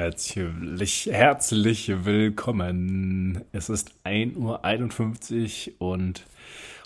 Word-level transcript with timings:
Herzlich, 0.00 1.10
herzlich 1.12 2.06
willkommen. 2.06 3.44
Es 3.52 3.68
ist 3.68 3.92
1.51 4.06 5.72
Uhr 5.78 5.90
und 5.92 6.24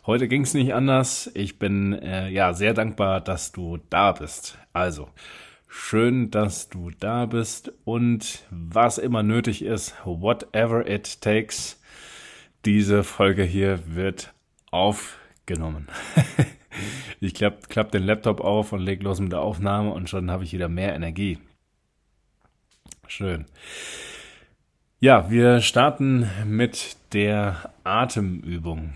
heute 0.04 0.26
ging 0.26 0.42
es 0.42 0.52
nicht 0.52 0.74
anders. 0.74 1.30
Ich 1.34 1.60
bin 1.60 1.92
äh, 1.92 2.28
ja 2.30 2.54
sehr 2.54 2.74
dankbar, 2.74 3.20
dass 3.20 3.52
du 3.52 3.78
da 3.88 4.10
bist. 4.10 4.58
Also, 4.72 5.10
schön, 5.68 6.32
dass 6.32 6.70
du 6.70 6.90
da 6.90 7.26
bist 7.26 7.72
und 7.84 8.42
was 8.50 8.98
immer 8.98 9.22
nötig 9.22 9.62
ist, 9.62 9.94
whatever 10.04 10.84
it 10.90 11.20
takes, 11.20 11.80
diese 12.64 13.04
Folge 13.04 13.44
hier 13.44 13.94
wird 13.94 14.34
aufgenommen. 14.72 15.86
ich 17.20 17.32
klapp, 17.34 17.68
klapp 17.68 17.92
den 17.92 18.02
Laptop 18.02 18.40
auf 18.40 18.72
und 18.72 18.80
leg 18.80 19.04
los 19.04 19.20
mit 19.20 19.30
der 19.30 19.40
Aufnahme 19.40 19.92
und 19.92 20.10
schon 20.10 20.32
habe 20.32 20.42
ich 20.42 20.52
wieder 20.52 20.68
mehr 20.68 20.96
Energie. 20.96 21.38
Schön. 23.06 23.46
Ja, 25.00 25.30
wir 25.30 25.60
starten 25.60 26.28
mit 26.46 26.96
der 27.12 27.72
Atemübung. 27.84 28.94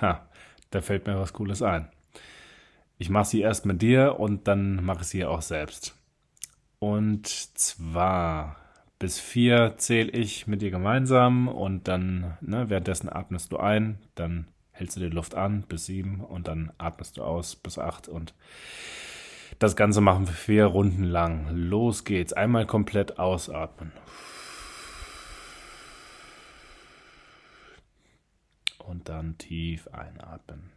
Ha, 0.00 0.28
da 0.70 0.80
fällt 0.80 1.06
mir 1.06 1.18
was 1.18 1.32
Cooles 1.32 1.62
ein. 1.62 1.88
Ich 2.98 3.10
mache 3.10 3.28
sie 3.28 3.40
erst 3.40 3.64
mit 3.64 3.80
dir 3.80 4.18
und 4.18 4.48
dann 4.48 4.84
mache 4.84 5.02
ich 5.02 5.08
sie 5.08 5.24
auch 5.24 5.42
selbst. 5.42 5.96
Und 6.78 7.26
zwar 7.26 8.56
bis 8.98 9.18
vier 9.20 9.74
zähle 9.76 10.10
ich 10.10 10.46
mit 10.46 10.60
dir 10.60 10.70
gemeinsam 10.70 11.48
und 11.48 11.86
dann, 11.88 12.36
ne, 12.40 12.68
währenddessen 12.68 13.08
atmest 13.08 13.52
du 13.52 13.58
ein, 13.58 13.98
dann 14.16 14.48
hältst 14.72 14.96
du 14.96 15.00
die 15.00 15.06
Luft 15.06 15.34
an 15.34 15.62
bis 15.62 15.86
sieben 15.86 16.20
und 16.20 16.48
dann 16.48 16.72
atmest 16.78 17.16
du 17.16 17.22
aus 17.22 17.56
bis 17.56 17.78
acht 17.78 18.08
und 18.08 18.34
das 19.58 19.74
Ganze 19.74 20.00
machen 20.00 20.26
wir 20.26 20.34
vier 20.34 20.66
Runden 20.66 21.02
lang. 21.02 21.48
Los 21.50 22.04
geht's. 22.04 22.32
Einmal 22.32 22.66
komplett 22.66 23.18
ausatmen. 23.18 23.92
Und 28.78 29.08
dann 29.08 29.36
tief 29.36 29.88
einatmen. 29.88 30.72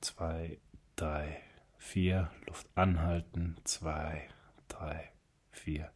Zwei, 0.00 0.58
drei, 0.96 1.40
vier. 1.76 2.30
Luft 2.46 2.68
anhalten. 2.76 3.56
Zwei, 3.64 4.28
drei, 4.68 5.10
vier, 5.50 5.90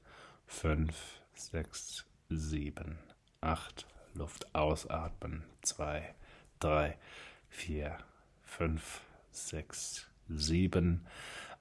fünf, 0.46 1.20
sechs, 1.34 2.04
sieben, 2.28 2.98
acht. 3.40 3.86
Luft 4.14 4.54
ausatmen. 4.54 5.44
Zwei, 5.62 6.14
drei, 6.58 6.98
vier, 7.48 7.96
fünf, 8.42 9.02
sechs, 9.30 10.08
sieben, 10.28 11.06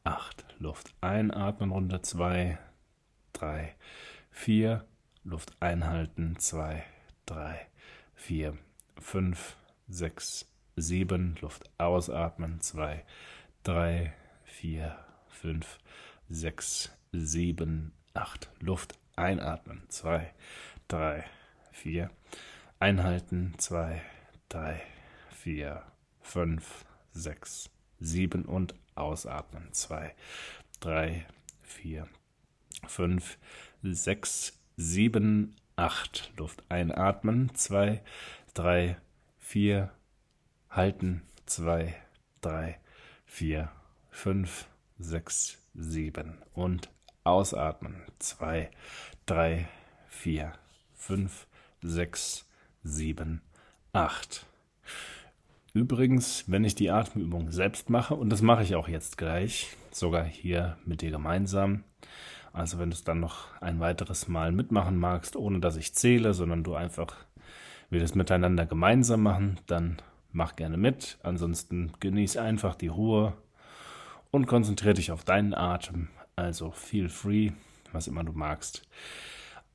acht. 0.04 0.46
Luft 0.60 0.94
einatmen, 1.02 1.72
Runde 1.72 2.02
zwei, 2.02 2.58
drei, 3.34 3.76
vier. 4.32 4.86
Luft 5.24 5.58
einhalten, 5.60 6.38
zwei, 6.40 6.84
drei, 7.26 7.68
vier, 8.16 8.58
fünf, 9.00 9.58
sechs, 9.90 10.50
sieben. 10.76 11.36
Luft 11.42 11.70
ausatmen, 11.78 12.62
zwei, 12.62 13.04
drei, 13.64 14.14
vier, 14.46 14.98
fünf, 15.28 15.80
sechs, 16.30 16.92
sieben, 17.12 17.92
acht. 18.14 18.50
Luft 18.60 18.98
einatmen, 19.18 19.84
zwei, 19.90 20.34
drei, 20.88 21.26
vier. 21.72 22.10
Einhalten, 22.80 23.56
zwei, 23.58 24.02
drei, 24.50 24.82
vier, 25.32 25.84
fünf, 26.22 26.86
sechs, 27.12 27.70
sieben 28.00 28.46
und 28.46 28.76
ausatmen. 28.96 29.72
Zwei, 29.72 30.14
drei, 30.80 31.26
vier, 31.62 32.08
fünf, 32.88 33.38
sechs, 33.84 34.60
sieben, 34.76 35.56
acht. 35.76 36.32
Luft 36.38 36.64
einatmen. 36.70 37.54
Zwei, 37.56 38.02
drei, 38.54 38.98
vier, 39.38 39.92
halten. 40.70 41.22
Zwei, 41.46 41.96
drei, 42.42 42.80
vier, 43.26 43.72
fünf, 44.10 44.68
sechs, 45.00 45.58
sieben 45.74 46.38
und 46.54 46.90
ausatmen. 47.24 48.04
Zwei, 48.20 48.72
drei, 49.26 49.68
vier, 50.10 50.54
fünf, 50.96 51.48
sechs, 51.82 52.46
sieben, 52.84 53.42
acht. 53.94 54.46
Übrigens, 55.78 56.44
wenn 56.48 56.64
ich 56.64 56.74
die 56.74 56.90
Atemübung 56.90 57.52
selbst 57.52 57.92
mache, 57.92 58.16
und 58.16 58.32
das 58.32 58.42
mache 58.42 58.64
ich 58.64 58.76
auch 58.76 58.88
jetzt 58.88 59.16
gleich, 59.16 59.78
sogar 59.92 60.24
hier 60.24 60.76
mit 60.86 61.02
dir 61.02 61.12
gemeinsam, 61.12 61.84
also 62.52 62.80
wenn 62.80 62.90
du 62.90 62.96
es 62.96 63.04
dann 63.04 63.20
noch 63.20 63.50
ein 63.62 63.80
weiteres 63.80 64.28
Mal 64.28 64.52
mitmachen 64.52 64.98
magst, 64.98 65.36
ohne 65.36 65.60
dass 65.60 65.78
ich 65.78 65.94
zähle, 65.94 66.34
sondern 66.34 66.64
du 66.64 66.74
einfach 66.74 67.16
wir 67.92 68.00
das 68.00 68.16
miteinander 68.16 68.66
gemeinsam 68.66 69.22
machen, 69.22 69.60
dann 69.68 69.98
mach 70.32 70.56
gerne 70.56 70.78
mit. 70.78 71.20
Ansonsten 71.22 71.94
genieß 72.00 72.38
einfach 72.38 72.74
die 72.74 72.88
Ruhe 72.88 73.34
und 74.32 74.48
konzentriere 74.48 74.96
dich 74.96 75.12
auf 75.12 75.24
deinen 75.24 75.54
Atem. 75.54 76.08
Also 76.36 76.72
feel 76.72 77.08
free, 77.08 77.52
was 77.92 78.08
immer 78.08 78.24
du 78.24 78.32
magst. 78.32 78.82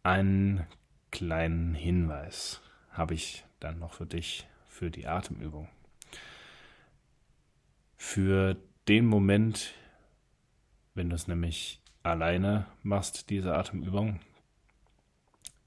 Einen 0.03 0.67
kleinen 1.12 1.77
Hinweis 1.77 2.61
habe 2.91 3.15
ich 3.15 3.45
dann 3.61 3.79
noch 3.79 3.93
für 3.93 4.07
dich 4.07 4.49
für 4.67 4.91
die 4.91 5.07
Atemübung 5.07 5.69
für 8.03 8.57
den 8.89 9.07
Moment, 9.07 9.75
wenn 10.95 11.09
du 11.09 11.15
es 11.15 11.29
nämlich 11.29 11.81
alleine 12.03 12.67
machst, 12.83 13.31
diese 13.31 13.55
Atemübung. 13.55 14.19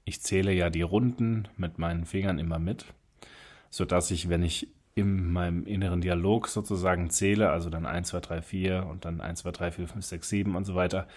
Ich 0.04 0.20
zähle 0.20 0.52
ja 0.52 0.68
die 0.68 0.82
Runden 0.82 1.48
mit 1.56 1.78
meinen 1.78 2.04
Fingern 2.04 2.38
immer 2.38 2.58
mit, 2.58 2.84
sodass 3.70 4.10
ich, 4.10 4.28
wenn 4.28 4.42
ich 4.42 4.68
in 4.94 5.32
meinem 5.32 5.66
inneren 5.66 6.02
Dialog 6.02 6.48
sozusagen 6.48 7.08
zähle, 7.08 7.50
also 7.50 7.70
dann 7.70 7.86
1, 7.86 8.08
2, 8.08 8.20
3, 8.20 8.42
4 8.42 8.86
und 8.86 9.06
dann 9.06 9.22
1, 9.22 9.40
2, 9.40 9.50
3, 9.52 9.72
4, 9.72 9.88
5, 9.88 10.04
6, 10.04 10.28
7 10.28 10.56
und 10.56 10.66
so 10.66 10.74
weiter, 10.74 11.08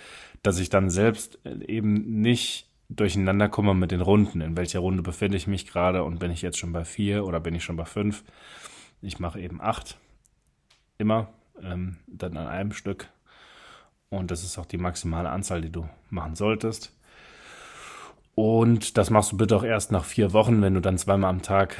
dass 0.42 0.58
ich 0.58 0.70
dann 0.70 0.90
selbst 0.90 1.38
eben 1.46 2.22
nicht 2.22 2.70
durcheinander 2.88 3.50
komme 3.50 3.74
mit 3.74 3.92
den 3.92 4.02
Runden. 4.02 4.40
In 4.40 4.56
welcher 4.56 4.80
Runde 4.80 5.04
befinde 5.04 5.36
ich 5.36 5.48
mich 5.48 5.68
gerade 5.68 6.06
und 6.06 6.20
bin 6.20 6.32
ich 6.32 6.42
jetzt 6.42 6.58
schon 6.58 6.72
bei 6.72 6.86
4 6.86 7.26
oder 7.26 7.42
bin 7.42 7.56
ich 7.56 7.64
schon 7.66 7.76
bei 7.76 7.86
5? 7.86 8.24
Ich 9.02 9.20
mache 9.20 9.42
eben 9.42 9.60
8 9.60 10.00
immer, 11.00 11.30
ähm, 11.64 11.98
dann 12.06 12.38
an 12.38 12.48
einem 12.48 12.74
Stück. 12.74 13.10
Und 14.10 14.30
das 14.30 14.44
ist 14.44 14.58
auch 14.60 14.66
die 14.66 14.78
maximale 14.78 15.30
Anzahl, 15.30 15.62
die 15.62 15.72
du 15.72 15.90
machen 16.10 16.36
solltest. 16.36 16.96
Und 18.36 18.98
das 18.98 19.10
machst 19.10 19.32
du 19.32 19.38
bitte 19.38 19.56
auch 19.56 19.64
erst 19.64 19.92
nach 19.92 20.06
vier 20.06 20.34
Wochen, 20.34 20.62
wenn 20.62 20.74
du 20.74 20.80
dann 20.80 20.98
zweimal 20.98 21.30
am 21.30 21.42
Tag 21.42 21.78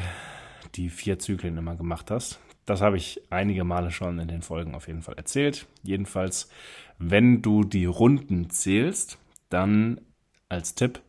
die 0.76 0.90
vier 0.90 1.20
Zyklen 1.20 1.58
immer 1.58 1.76
gemacht 1.76 2.12
hast. 2.12 2.40
Das 2.66 2.82
habe 2.82 2.98
ich 2.98 3.22
einige 3.30 3.64
Male 3.64 3.92
schon 3.92 4.20
in 4.20 4.28
den 4.28 4.42
Folgen 4.42 4.76
auf 4.76 4.88
jeden 4.88 5.02
Fall 5.02 5.16
erzählt. 5.16 5.68
Jedenfalls, 5.84 6.50
wenn 6.98 7.42
du 7.42 7.64
die 7.64 7.86
Runden 7.86 8.50
zählst, 8.50 9.18
dann 9.50 10.02
als 10.50 10.76
Tipp, 10.76 11.02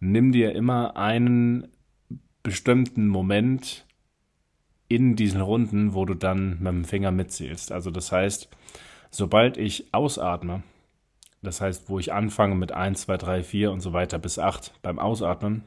nimm 0.00 0.32
dir 0.32 0.52
immer 0.54 0.96
einen 0.96 1.68
bestimmten 2.42 3.06
Moment 3.06 3.85
in 4.88 5.16
diesen 5.16 5.40
Runden, 5.40 5.94
wo 5.94 6.04
du 6.04 6.14
dann 6.14 6.58
mit 6.60 6.68
dem 6.68 6.84
Finger 6.84 7.10
mitzählst. 7.10 7.72
Also 7.72 7.90
das 7.90 8.12
heißt, 8.12 8.48
sobald 9.10 9.56
ich 9.56 9.92
ausatme, 9.92 10.62
das 11.42 11.60
heißt, 11.60 11.88
wo 11.88 11.98
ich 11.98 12.12
anfange 12.12 12.54
mit 12.54 12.72
1, 12.72 13.02
2, 13.02 13.16
3, 13.16 13.42
4 13.42 13.72
und 13.72 13.80
so 13.80 13.92
weiter 13.92 14.18
bis 14.18 14.38
8 14.38 14.72
beim 14.82 14.98
Ausatmen, 14.98 15.62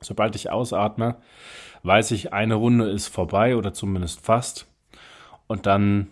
sobald 0.00 0.36
ich 0.36 0.50
ausatme, 0.50 1.16
weiß 1.82 2.10
ich, 2.12 2.32
eine 2.32 2.54
Runde 2.54 2.88
ist 2.90 3.08
vorbei 3.08 3.56
oder 3.56 3.72
zumindest 3.72 4.24
fast. 4.24 4.66
Und 5.46 5.66
dann 5.66 6.08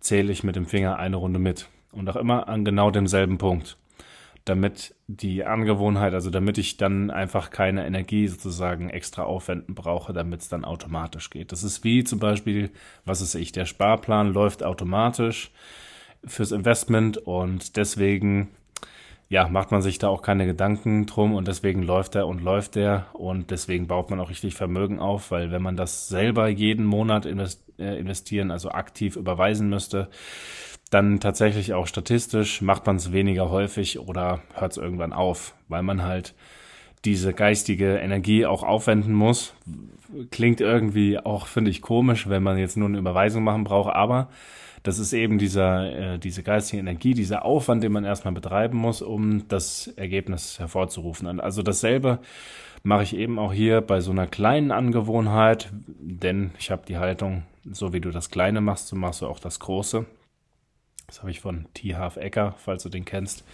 zähle 0.00 0.32
ich 0.32 0.44
mit 0.44 0.56
dem 0.56 0.66
Finger 0.66 0.98
eine 0.98 1.16
Runde 1.16 1.38
mit. 1.38 1.68
Und 1.92 2.08
auch 2.08 2.16
immer 2.16 2.48
an 2.48 2.64
genau 2.64 2.90
demselben 2.90 3.38
Punkt 3.38 3.76
damit 4.44 4.94
die 5.06 5.44
Angewohnheit, 5.44 6.14
also 6.14 6.30
damit 6.30 6.58
ich 6.58 6.76
dann 6.76 7.10
einfach 7.10 7.50
keine 7.50 7.86
Energie 7.86 8.26
sozusagen 8.26 8.90
extra 8.90 9.22
aufwenden 9.22 9.74
brauche, 9.74 10.12
damit 10.12 10.40
es 10.40 10.48
dann 10.48 10.64
automatisch 10.64 11.30
geht. 11.30 11.52
Das 11.52 11.62
ist 11.62 11.84
wie 11.84 12.04
zum 12.04 12.18
Beispiel, 12.18 12.70
was 13.04 13.20
ist 13.20 13.34
ich, 13.34 13.52
der 13.52 13.66
Sparplan 13.66 14.32
läuft 14.32 14.62
automatisch 14.62 15.52
fürs 16.24 16.52
Investment 16.52 17.18
und 17.18 17.76
deswegen 17.76 18.48
ja, 19.32 19.48
macht 19.48 19.70
man 19.70 19.80
sich 19.80 19.98
da 19.98 20.08
auch 20.08 20.20
keine 20.20 20.44
Gedanken 20.44 21.06
drum 21.06 21.34
und 21.34 21.48
deswegen 21.48 21.82
läuft 21.82 22.16
er 22.16 22.26
und 22.26 22.42
läuft 22.42 22.76
er 22.76 23.06
und 23.14 23.50
deswegen 23.50 23.86
baut 23.86 24.10
man 24.10 24.20
auch 24.20 24.28
richtig 24.28 24.54
Vermögen 24.54 24.98
auf, 24.98 25.30
weil 25.30 25.50
wenn 25.50 25.62
man 25.62 25.74
das 25.74 26.08
selber 26.08 26.48
jeden 26.48 26.84
Monat 26.84 27.24
äh, 27.24 27.98
investieren, 27.98 28.50
also 28.50 28.72
aktiv 28.72 29.16
überweisen 29.16 29.70
müsste, 29.70 30.10
dann 30.92 31.20
tatsächlich 31.20 31.72
auch 31.72 31.86
statistisch 31.86 32.60
macht 32.60 32.86
man 32.86 32.96
es 32.96 33.12
weniger 33.12 33.48
häufig 33.48 33.98
oder 33.98 34.40
hört 34.52 34.72
es 34.72 34.78
irgendwann 34.78 35.14
auf, 35.14 35.54
weil 35.68 35.82
man 35.82 36.02
halt 36.02 36.34
diese 37.06 37.32
geistige 37.32 37.96
Energie 37.96 38.44
auch 38.44 38.62
aufwenden 38.62 39.14
muss. 39.14 39.54
Klingt 40.30 40.60
irgendwie 40.60 41.18
auch, 41.18 41.46
finde 41.46 41.70
ich, 41.70 41.80
komisch, 41.80 42.28
wenn 42.28 42.42
man 42.42 42.58
jetzt 42.58 42.76
nur 42.76 42.88
eine 42.88 42.98
Überweisung 42.98 43.42
machen 43.42 43.64
braucht, 43.64 43.94
aber 43.94 44.28
das 44.82 44.98
ist 44.98 45.14
eben 45.14 45.38
dieser, 45.38 46.14
äh, 46.14 46.18
diese 46.18 46.42
geistige 46.42 46.80
Energie, 46.80 47.14
dieser 47.14 47.46
Aufwand, 47.46 47.82
den 47.82 47.92
man 47.92 48.04
erstmal 48.04 48.34
betreiben 48.34 48.76
muss, 48.76 49.00
um 49.00 49.48
das 49.48 49.86
Ergebnis 49.96 50.58
hervorzurufen. 50.58 51.40
Also 51.40 51.62
dasselbe 51.62 52.18
mache 52.82 53.04
ich 53.04 53.16
eben 53.16 53.38
auch 53.38 53.54
hier 53.54 53.80
bei 53.80 54.00
so 54.00 54.10
einer 54.10 54.26
kleinen 54.26 54.72
Angewohnheit, 54.72 55.70
denn 55.72 56.50
ich 56.58 56.70
habe 56.70 56.82
die 56.86 56.98
Haltung, 56.98 57.44
so 57.64 57.94
wie 57.94 58.00
du 58.00 58.10
das 58.10 58.28
Kleine 58.28 58.60
machst, 58.60 58.88
so 58.88 58.96
machst 58.96 59.22
du 59.22 59.26
auch 59.26 59.38
das 59.38 59.58
Große. 59.58 60.04
Das 61.12 61.20
habe 61.20 61.30
ich 61.30 61.40
von 61.40 61.66
T. 61.74 61.94
Half 61.94 62.16
Ecker, 62.16 62.54
falls 62.56 62.84
du 62.84 62.88
den 62.88 63.04
kennst. 63.04 63.44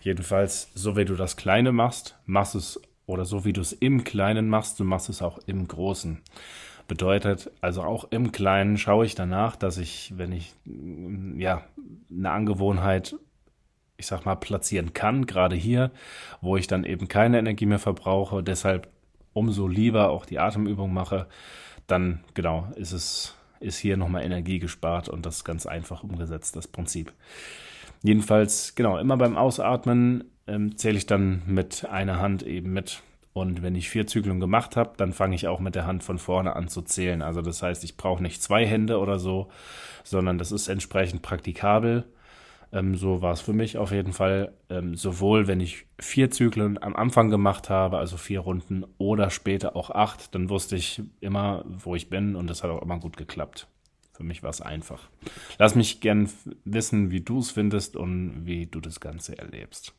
Jedenfalls, 0.00 0.70
so 0.74 0.96
wie 0.96 1.04
du 1.04 1.14
das 1.14 1.36
Kleine 1.36 1.70
machst, 1.70 2.16
machst 2.24 2.54
es, 2.54 2.80
oder 3.04 3.26
so 3.26 3.44
wie 3.44 3.52
du 3.52 3.60
es 3.60 3.74
im 3.74 4.02
Kleinen 4.02 4.48
machst, 4.48 4.80
du 4.80 4.84
machst 4.84 5.10
es 5.10 5.20
auch 5.20 5.38
im 5.44 5.68
Großen. 5.68 6.22
Bedeutet, 6.88 7.50
also 7.60 7.82
auch 7.82 8.04
im 8.12 8.32
Kleinen 8.32 8.78
schaue 8.78 9.04
ich 9.04 9.14
danach, 9.14 9.56
dass 9.56 9.76
ich, 9.76 10.14
wenn 10.16 10.32
ich 10.32 10.54
ja 11.36 11.66
eine 12.10 12.30
Angewohnheit, 12.30 13.14
ich 13.98 14.06
sag 14.06 14.24
mal, 14.24 14.36
platzieren 14.36 14.94
kann, 14.94 15.26
gerade 15.26 15.54
hier, 15.54 15.90
wo 16.40 16.56
ich 16.56 16.66
dann 16.66 16.84
eben 16.84 17.08
keine 17.08 17.38
Energie 17.38 17.66
mehr 17.66 17.78
verbrauche, 17.78 18.42
deshalb 18.42 18.88
umso 19.34 19.68
lieber 19.68 20.08
auch 20.08 20.24
die 20.24 20.38
Atemübung 20.38 20.94
mache, 20.94 21.26
dann 21.86 22.24
genau 22.32 22.68
ist 22.76 22.92
es 22.92 23.35
ist 23.60 23.78
hier 23.78 23.96
nochmal 23.96 24.24
Energie 24.24 24.58
gespart 24.58 25.08
und 25.08 25.26
das 25.26 25.44
ganz 25.44 25.66
einfach 25.66 26.02
umgesetzt, 26.02 26.56
das 26.56 26.68
Prinzip. 26.68 27.12
Jedenfalls, 28.02 28.74
genau, 28.74 28.98
immer 28.98 29.16
beim 29.16 29.36
Ausatmen 29.36 30.24
ähm, 30.46 30.76
zähle 30.76 30.98
ich 30.98 31.06
dann 31.06 31.42
mit 31.46 31.86
einer 31.86 32.20
Hand 32.20 32.42
eben 32.42 32.72
mit 32.72 33.02
und 33.36 33.62
wenn 33.62 33.74
ich 33.74 33.90
vier 33.90 34.06
Zyklen 34.06 34.40
gemacht 34.40 34.76
habe, 34.76 34.94
dann 34.96 35.12
fange 35.12 35.34
ich 35.34 35.46
auch 35.46 35.60
mit 35.60 35.74
der 35.74 35.86
Hand 35.86 36.02
von 36.02 36.18
vorne 36.18 36.56
an 36.56 36.68
zu 36.68 36.80
zählen. 36.80 37.20
Also 37.20 37.42
das 37.42 37.62
heißt, 37.62 37.84
ich 37.84 37.98
brauche 37.98 38.22
nicht 38.22 38.42
zwei 38.42 38.64
Hände 38.64 38.98
oder 38.98 39.18
so, 39.18 39.48
sondern 40.04 40.38
das 40.38 40.52
ist 40.52 40.68
entsprechend 40.68 41.20
praktikabel. 41.20 42.04
Ähm, 42.72 42.96
so 42.96 43.22
war 43.22 43.32
es 43.32 43.40
für 43.40 43.52
mich 43.52 43.78
auf 43.78 43.92
jeden 43.92 44.12
Fall. 44.12 44.52
Ähm, 44.68 44.96
sowohl 44.96 45.46
wenn 45.46 45.60
ich 45.60 45.86
vier 45.98 46.30
Zyklen 46.30 46.82
am 46.82 46.96
Anfang 46.96 47.30
gemacht 47.30 47.70
habe, 47.70 47.98
also 47.98 48.16
vier 48.16 48.40
Runden, 48.40 48.84
oder 48.98 49.30
später 49.30 49.76
auch 49.76 49.90
acht, 49.90 50.34
dann 50.34 50.48
wusste 50.48 50.76
ich 50.76 51.02
immer, 51.20 51.64
wo 51.66 51.94
ich 51.94 52.10
bin 52.10 52.36
und 52.36 52.48
das 52.48 52.62
hat 52.62 52.70
auch 52.70 52.82
immer 52.82 52.98
gut 52.98 53.16
geklappt. 53.16 53.68
Für 54.12 54.24
mich 54.24 54.42
war 54.42 54.50
es 54.50 54.62
einfach. 54.62 55.08
Lass 55.58 55.74
mich 55.74 56.00
gern 56.00 56.28
wissen, 56.64 57.10
wie 57.10 57.20
du 57.20 57.38
es 57.38 57.50
findest 57.50 57.96
und 57.96 58.46
wie 58.46 58.66
du 58.66 58.80
das 58.80 59.00
Ganze 59.00 59.36
erlebst. 59.36 59.94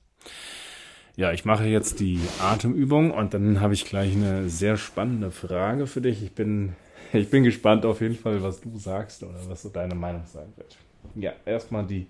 Ja, 1.16 1.31
ich 1.31 1.46
mache 1.46 1.66
jetzt 1.66 2.00
die 2.00 2.20
Atemübung 2.40 3.12
und 3.12 3.34
dann 3.34 3.60
habe 3.60 3.74
ich 3.74 3.86
gleich 3.86 4.13
eine 4.13 4.50
sehr 4.50 4.78
spannende 4.78 5.31
Frage 5.31 5.88
für 5.88 6.02
dich. 6.02 6.24
Ich 6.24 6.34
bin, 6.34 6.75
ich 7.13 7.30
bin 7.30 7.44
gespannt 7.44 7.86
auf 7.86 8.02
jeden 8.02 8.16
Fall, 8.16 8.42
was 8.42 8.62
du 8.62 8.78
sagst 8.78 9.24
oder 9.24 9.40
was 9.48 9.62
so 9.62 9.70
deine 9.70 9.96
Meinung 9.96 10.25
sein 10.25 10.52
wird. 10.56 10.78
Ja, 11.16 11.34
erstmal 11.46 11.86
die 11.86 12.08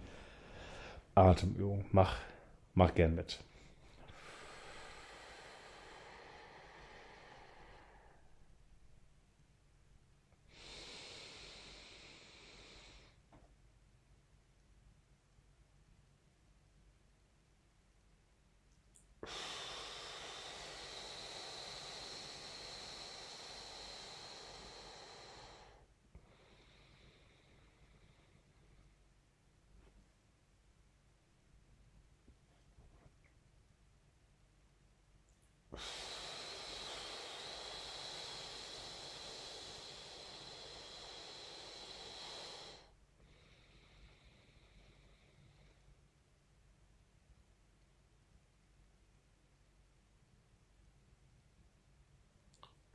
Atemübung. 1.18 1.86
Mach, 1.92 2.16
mach 2.76 2.94
gern 2.94 3.16
mit. 3.16 3.40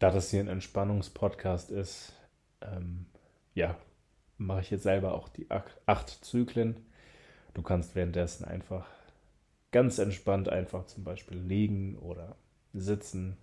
da 0.00 0.10
das 0.10 0.30
hier 0.30 0.40
ein 0.40 0.48
Entspannungspodcast 0.48 1.70
ist, 1.70 2.14
ähm, 2.62 3.06
ja, 3.54 3.76
mache 4.38 4.62
ich 4.62 4.70
jetzt 4.70 4.82
selber 4.82 5.14
auch 5.14 5.28
die 5.28 5.46
acht 5.50 6.24
Zyklen. 6.24 6.86
Du 7.54 7.62
kannst 7.62 7.94
währenddessen 7.94 8.44
einfach 8.44 8.88
ganz 9.70 9.98
entspannt 9.98 10.48
einfach 10.48 10.86
zum 10.86 11.04
Beispiel 11.04 11.38
liegen 11.38 11.96
oder 11.98 12.36
sitzen. 12.72 13.36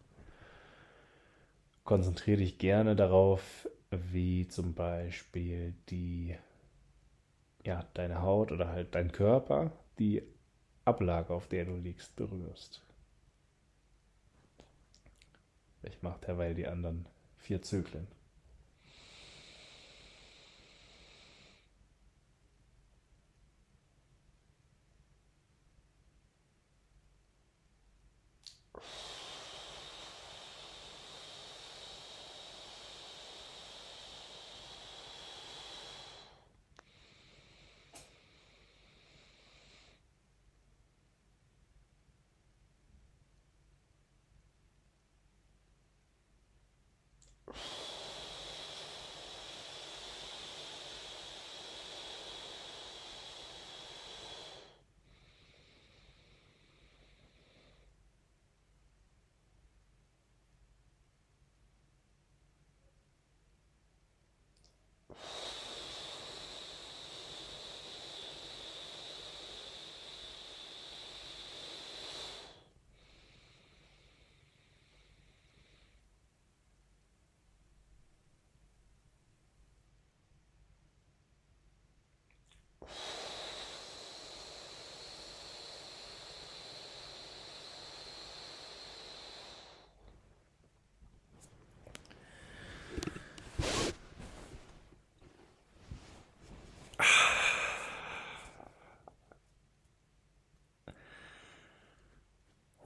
Konzentriere 1.83 2.39
dich 2.39 2.57
gerne 2.57 2.95
darauf, 2.95 3.69
wie 3.91 4.47
zum 4.47 4.73
Beispiel 4.73 5.75
die, 5.89 6.35
ja, 7.63 7.85
deine 7.93 8.23
Haut 8.23 8.51
oder 8.51 8.69
halt 8.69 8.95
dein 8.95 9.11
Körper 9.11 9.71
die 9.99 10.23
Ablage, 10.85 11.33
auf 11.33 11.47
der 11.47 11.65
du 11.65 11.75
liegst, 11.75 12.15
berührst. 12.15 12.81
Ich 15.87 16.01
mache 16.01 16.19
derweil 16.25 16.53
die 16.53 16.67
anderen 16.67 17.05
vier 17.37 17.61
Zyklen. 17.61 18.07
house. 47.57 47.86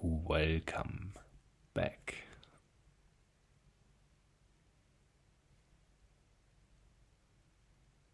Welcome 0.03 1.13
back. 1.75 2.15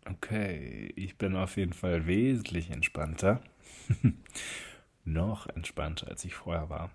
Okay, 0.06 0.91
ich 0.98 1.17
bin 1.17 1.38
auf 1.38 1.56
jeden 1.56 1.72
Fall 1.72 2.06
wesentlich 2.06 2.72
entspannter. 2.72 3.41
Noch 5.06 5.48
entspannter, 5.48 6.10
als 6.10 6.25
ich 6.25 6.36
vorher 6.36 6.70
war. 6.70 6.91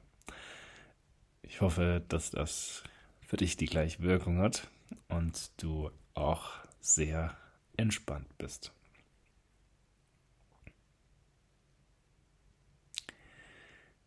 Ich 1.40 1.62
hoffe, 1.62 2.02
dass 2.08 2.30
das 2.30 2.84
für 3.22 3.38
dich 3.38 3.56
die 3.56 3.66
gleiche 3.66 4.02
Wirkung 4.02 4.40
hat 4.40 4.68
und 5.08 5.52
du 5.62 5.90
auch 6.12 6.50
sehr 6.80 7.34
entspannt 7.78 8.28
bist. 8.36 8.74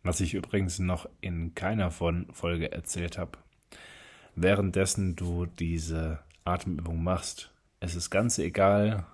Was 0.06 0.20
ich 0.20 0.34
übrigens 0.34 0.78
noch 0.78 1.08
in 1.20 1.56
keiner 1.56 1.90
von 1.90 2.28
Folge 2.30 2.70
erzählt 2.70 3.18
habe, 3.18 3.38
währenddessen 4.36 5.16
du 5.16 5.46
diese 5.46 6.20
Atemübung 6.44 7.02
machst, 7.02 7.50
es 7.80 7.96
ist 7.96 8.10
ganz 8.10 8.38
egal 8.38 9.04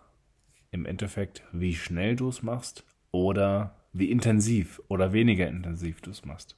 im 0.70 0.84
Endeffekt, 0.84 1.44
wie 1.50 1.74
schnell 1.74 2.14
du 2.14 2.28
es 2.28 2.42
machst 2.42 2.84
oder 3.10 3.74
wie 3.94 4.10
intensiv 4.10 4.82
oder 4.88 5.14
weniger 5.14 5.48
intensiv 5.48 6.02
du 6.02 6.10
es 6.10 6.26
machst. 6.26 6.56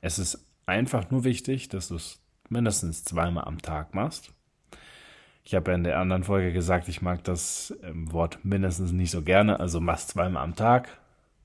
Es 0.00 0.20
ist 0.20 0.46
einfach 0.66 1.10
nur 1.10 1.24
wichtig, 1.24 1.68
dass 1.68 1.88
du 1.88 1.96
es 1.96 2.22
mindestens 2.48 3.02
zweimal 3.02 3.46
am 3.46 3.60
Tag 3.60 3.92
machst. 3.92 4.32
Ich 5.42 5.56
habe 5.56 5.72
ja 5.72 5.76
in 5.76 5.82
der 5.82 5.98
anderen 5.98 6.22
Folge 6.22 6.52
gesagt, 6.52 6.86
ich 6.86 7.02
mag 7.02 7.24
das 7.24 7.76
ähm, 7.82 8.12
Wort 8.12 8.44
mindestens 8.44 8.92
nicht 8.92 9.10
so 9.10 9.22
gerne, 9.22 9.58
also 9.58 9.80
machst 9.80 10.10
zweimal 10.10 10.44
am 10.44 10.54
Tag. 10.54 11.01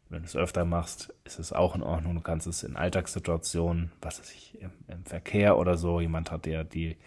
Wenn 0.09 0.21
du 0.21 0.25
es 0.25 0.35
öfter 0.35 0.63
machst, 0.65 1.13
ist 1.25 1.39
es 1.39 1.51
auch 1.51 1.75
in 1.75 1.83
Ordnung. 1.83 2.15
Du 2.15 2.21
kannst 2.21 2.47
es 2.47 2.63
in 2.63 2.77
Alltagssituationen, 2.77 3.91
was 4.01 4.19
weiß 4.19 4.31
ich, 4.33 4.61
im, 4.61 4.71
im 4.87 5.03
Verkehr 5.05 5.57
oder 5.57 5.77
so, 5.77 5.99
jemand 5.99 6.31
hat 6.31 6.45
dir 6.45 6.63
die 6.63 6.97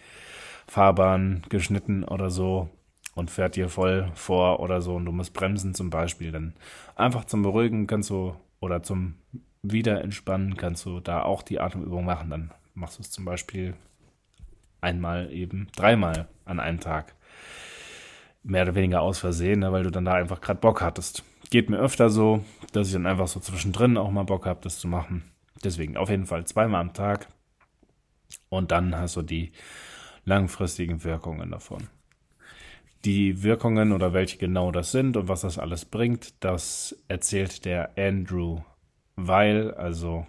Fahrbahn 0.67 1.43
geschnitten 1.49 2.03
oder 2.03 2.29
so 2.29 2.69
und 3.15 3.31
fährt 3.31 3.55
dir 3.55 3.69
voll 3.69 4.11
vor 4.13 4.59
oder 4.59 4.81
so 4.81 4.95
und 4.95 5.05
du 5.05 5.11
musst 5.11 5.33
bremsen 5.33 5.73
zum 5.73 5.89
Beispiel, 5.89 6.31
dann 6.31 6.53
einfach 6.95 7.25
zum 7.25 7.41
Beruhigen 7.41 7.87
kannst 7.87 8.09
du 8.09 8.35
oder 8.59 8.83
zum 8.83 9.15
Wiederentspannen 9.63 10.57
kannst 10.57 10.85
du 10.85 10.99
da 10.99 11.23
auch 11.23 11.41
die 11.43 11.59
Atemübung 11.59 12.05
machen. 12.05 12.29
Dann 12.29 12.51
machst 12.73 12.97
du 12.97 13.01
es 13.01 13.11
zum 13.11 13.25
Beispiel 13.25 13.75
einmal 14.79 15.31
eben 15.31 15.67
dreimal 15.75 16.27
an 16.45 16.59
einem 16.59 16.79
Tag. 16.79 17.15
Mehr 18.43 18.63
oder 18.63 18.75
weniger 18.75 19.01
aus 19.01 19.19
Versehen, 19.19 19.59
ne, 19.59 19.71
weil 19.71 19.83
du 19.83 19.91
dann 19.91 20.05
da 20.05 20.13
einfach 20.13 20.41
gerade 20.41 20.59
Bock 20.59 20.81
hattest. 20.81 21.23
Geht 21.51 21.69
mir 21.69 21.79
öfter 21.79 22.09
so, 22.09 22.45
dass 22.71 22.87
ich 22.87 22.93
dann 22.93 23.05
einfach 23.05 23.27
so 23.27 23.41
zwischendrin 23.41 23.97
auch 23.97 24.09
mal 24.09 24.23
Bock 24.23 24.45
habe, 24.45 24.61
das 24.63 24.79
zu 24.79 24.87
machen. 24.87 25.23
Deswegen 25.63 25.97
auf 25.97 26.09
jeden 26.09 26.25
Fall 26.25 26.45
zweimal 26.45 26.79
am 26.79 26.93
Tag. 26.93 27.27
Und 28.47 28.71
dann 28.71 28.95
hast 28.95 29.17
du 29.17 29.21
die 29.21 29.51
langfristigen 30.23 31.03
Wirkungen 31.03 31.51
davon. 31.51 31.89
Die 33.03 33.43
Wirkungen 33.43 33.91
oder 33.91 34.13
welche 34.13 34.37
genau 34.37 34.71
das 34.71 34.93
sind 34.93 35.17
und 35.17 35.27
was 35.27 35.41
das 35.41 35.59
alles 35.59 35.83
bringt, 35.83 36.41
das 36.41 36.95
erzählt 37.09 37.65
der 37.65 37.97
Andrew 37.97 38.61
Weil, 39.17 39.73
also 39.73 40.25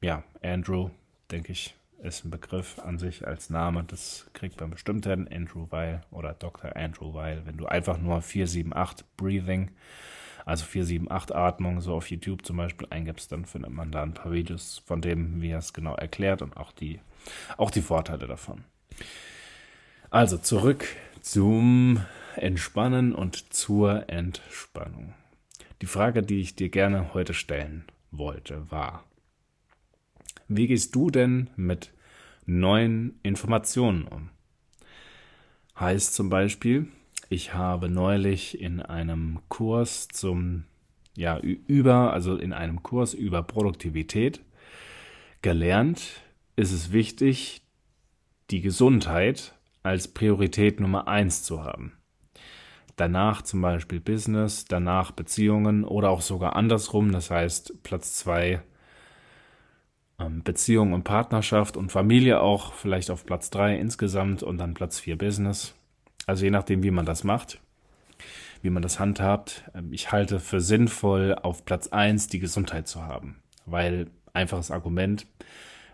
ja, 0.00 0.22
Andrew, 0.40 0.90
denke 1.32 1.50
ich, 1.50 1.75
ist 2.02 2.24
ein 2.24 2.30
Begriff 2.30 2.78
an 2.78 2.98
sich 2.98 3.26
als 3.26 3.50
Name. 3.50 3.84
Das 3.84 4.26
kriegt 4.32 4.60
man 4.60 4.70
bestimmt 4.70 5.06
hin, 5.06 5.28
Andrew 5.32 5.66
Weil 5.70 6.02
oder 6.10 6.34
Dr. 6.34 6.76
Andrew 6.76 7.14
Weil. 7.14 7.44
Wenn 7.46 7.56
du 7.56 7.66
einfach 7.66 7.98
nur 7.98 8.22
478 8.22 9.06
Breathing, 9.16 9.70
also 10.44 10.64
478 10.64 11.34
Atmung, 11.36 11.80
so 11.80 11.94
auf 11.94 12.10
YouTube 12.10 12.44
zum 12.44 12.56
Beispiel 12.58 12.86
eingibst, 12.90 13.32
dann 13.32 13.44
findet 13.44 13.72
man 13.72 13.90
da 13.90 14.02
ein 14.02 14.14
paar 14.14 14.32
Videos 14.32 14.82
von 14.86 15.00
dem, 15.00 15.40
wie 15.40 15.50
er 15.50 15.58
es 15.58 15.72
genau 15.72 15.94
erklärt 15.94 16.42
und 16.42 16.56
auch 16.56 16.72
die 16.72 17.00
auch 17.56 17.70
die 17.70 17.82
Vorteile 17.82 18.26
davon. 18.26 18.64
Also 20.10 20.38
zurück 20.38 20.86
zum 21.20 22.04
Entspannen 22.36 23.14
und 23.14 23.52
zur 23.52 24.08
Entspannung. 24.08 25.14
Die 25.82 25.86
Frage, 25.86 26.22
die 26.22 26.40
ich 26.40 26.54
dir 26.54 26.68
gerne 26.68 27.12
heute 27.14 27.34
stellen 27.34 27.84
wollte, 28.10 28.70
war, 28.70 29.04
wie 30.48 30.66
gehst 30.66 30.94
du 30.94 31.10
denn 31.10 31.50
mit 31.56 31.92
neuen 32.44 33.18
Informationen 33.22 34.06
um? 34.06 34.30
Heißt 35.78 36.14
zum 36.14 36.30
Beispiel, 36.30 36.88
ich 37.28 37.54
habe 37.54 37.88
neulich 37.88 38.60
in 38.60 38.80
einem 38.80 39.40
Kurs 39.48 40.08
zum, 40.08 40.64
ja, 41.16 41.38
über, 41.38 42.12
also 42.12 42.36
in 42.36 42.52
einem 42.52 42.82
Kurs 42.82 43.14
über 43.14 43.42
Produktivität 43.42 44.40
gelernt, 45.42 46.22
ist 46.54 46.72
es 46.72 46.92
wichtig, 46.92 47.62
die 48.50 48.60
Gesundheit 48.60 49.54
als 49.82 50.08
Priorität 50.08 50.80
Nummer 50.80 51.08
eins 51.08 51.42
zu 51.42 51.64
haben. 51.64 51.92
Danach 52.96 53.42
zum 53.42 53.60
Beispiel 53.60 54.00
Business, 54.00 54.64
danach 54.64 55.10
Beziehungen 55.10 55.84
oder 55.84 56.10
auch 56.10 56.22
sogar 56.22 56.56
andersrum, 56.56 57.12
das 57.12 57.30
heißt 57.30 57.82
Platz 57.82 58.14
zwei 58.14 58.62
Beziehung 60.18 60.92
und 60.92 61.04
Partnerschaft 61.04 61.76
und 61.76 61.92
Familie 61.92 62.40
auch 62.40 62.72
vielleicht 62.72 63.10
auf 63.10 63.26
Platz 63.26 63.50
drei 63.50 63.76
insgesamt 63.76 64.42
und 64.42 64.58
dann 64.58 64.74
Platz 64.74 64.98
vier 64.98 65.18
Business. 65.18 65.74
Also 66.26 66.44
je 66.44 66.50
nachdem, 66.50 66.82
wie 66.82 66.90
man 66.90 67.04
das 67.04 67.22
macht, 67.22 67.60
wie 68.62 68.70
man 68.70 68.82
das 68.82 68.98
handhabt. 68.98 69.64
Ähm, 69.74 69.92
ich 69.92 70.12
halte 70.12 70.40
für 70.40 70.60
sinnvoll, 70.60 71.34
auf 71.34 71.64
Platz 71.64 71.88
eins 71.88 72.28
die 72.28 72.38
Gesundheit 72.38 72.88
zu 72.88 73.02
haben, 73.02 73.36
weil 73.66 74.06
einfaches 74.32 74.70
Argument, 74.70 75.26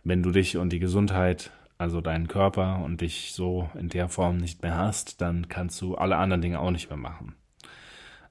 wenn 0.05 0.23
du 0.23 0.31
dich 0.31 0.57
und 0.57 0.73
die 0.73 0.81
Gesundheit, 0.81 1.51
also 1.79 2.01
deinen 2.01 2.29
Körper 2.29 2.81
und 2.85 3.01
dich 3.01 3.33
so 3.33 3.69
in 3.75 3.89
der 3.89 4.09
Form 4.09 4.37
nicht 4.37 4.63
mehr 4.63 4.77
hast, 4.77 5.21
dann 5.21 5.49
kannst 5.49 5.81
du 5.81 5.97
alle 5.97 6.17
anderen 6.17 6.43
Dinge 6.43 6.61
auch 6.61 6.71
nicht 6.71 6.89
mehr 6.89 6.99
machen. 6.99 7.35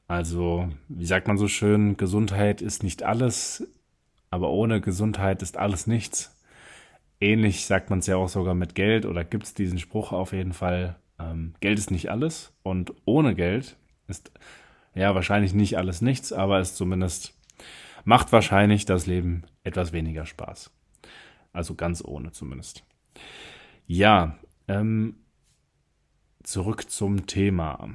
Also, 0.07 0.69
wie 0.89 1.05
sagt 1.05 1.27
man 1.27 1.37
so 1.37 1.47
schön, 1.47 1.95
Gesundheit 1.97 2.61
ist 2.61 2.83
nicht 2.83 3.03
alles, 3.03 3.67
aber 4.31 4.49
ohne 4.49 4.81
Gesundheit 4.81 5.43
ist 5.43 5.57
alles 5.57 5.85
nichts. 5.85 6.35
Ähnlich 7.19 7.65
sagt 7.65 7.91
man 7.91 7.99
es 7.99 8.07
ja 8.07 8.15
auch 8.15 8.29
sogar 8.29 8.55
mit 8.55 8.73
Geld 8.73 9.05
oder 9.05 9.23
gibt 9.23 9.43
es 9.43 9.53
diesen 9.53 9.77
Spruch 9.77 10.11
auf 10.11 10.33
jeden 10.33 10.53
Fall, 10.53 10.95
ähm, 11.19 11.53
Geld 11.59 11.77
ist 11.77 11.91
nicht 11.91 12.09
alles 12.09 12.51
und 12.63 12.93
ohne 13.05 13.35
Geld 13.35 13.77
ist 14.07 14.31
ja 14.95 15.13
wahrscheinlich 15.13 15.53
nicht 15.53 15.77
alles 15.77 16.01
nichts, 16.01 16.33
aber 16.33 16.59
es 16.59 16.73
zumindest 16.75 17.37
macht 18.03 18.31
wahrscheinlich 18.31 18.85
das 18.85 19.05
Leben 19.05 19.43
etwas 19.63 19.93
weniger 19.93 20.25
Spaß. 20.25 20.71
Also 21.53 21.75
ganz 21.75 22.03
ohne 22.03 22.31
zumindest. 22.31 22.83
Ja, 23.85 24.37
ähm, 24.67 25.17
zurück 26.43 26.89
zum 26.89 27.27
Thema. 27.27 27.89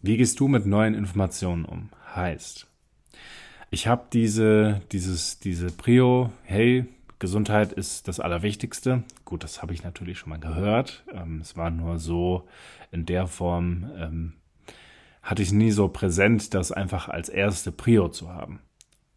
Wie 0.00 0.16
gehst 0.16 0.40
du 0.40 0.48
mit 0.48 0.66
neuen 0.66 0.94
Informationen 0.94 1.64
um? 1.64 1.90
Heißt, 2.14 2.66
ich 3.74 3.88
habe 3.88 4.04
diese, 4.12 4.80
dieses, 4.92 5.40
diese 5.40 5.66
Prio, 5.66 6.30
hey, 6.44 6.84
Gesundheit 7.18 7.72
ist 7.72 8.06
das 8.06 8.20
Allerwichtigste. 8.20 9.02
Gut, 9.24 9.42
das 9.42 9.62
habe 9.62 9.74
ich 9.74 9.82
natürlich 9.82 10.16
schon 10.16 10.30
mal 10.30 10.38
gehört. 10.38 11.04
Ähm, 11.12 11.40
es 11.42 11.56
war 11.56 11.70
nur 11.70 11.98
so 11.98 12.46
in 12.92 13.04
der 13.04 13.26
Form, 13.26 13.90
ähm, 13.98 14.34
hatte 15.24 15.42
ich 15.42 15.50
nie 15.50 15.72
so 15.72 15.88
präsent, 15.88 16.54
das 16.54 16.70
einfach 16.70 17.08
als 17.08 17.28
erste 17.28 17.72
Prio 17.72 18.08
zu 18.08 18.32
haben. 18.32 18.60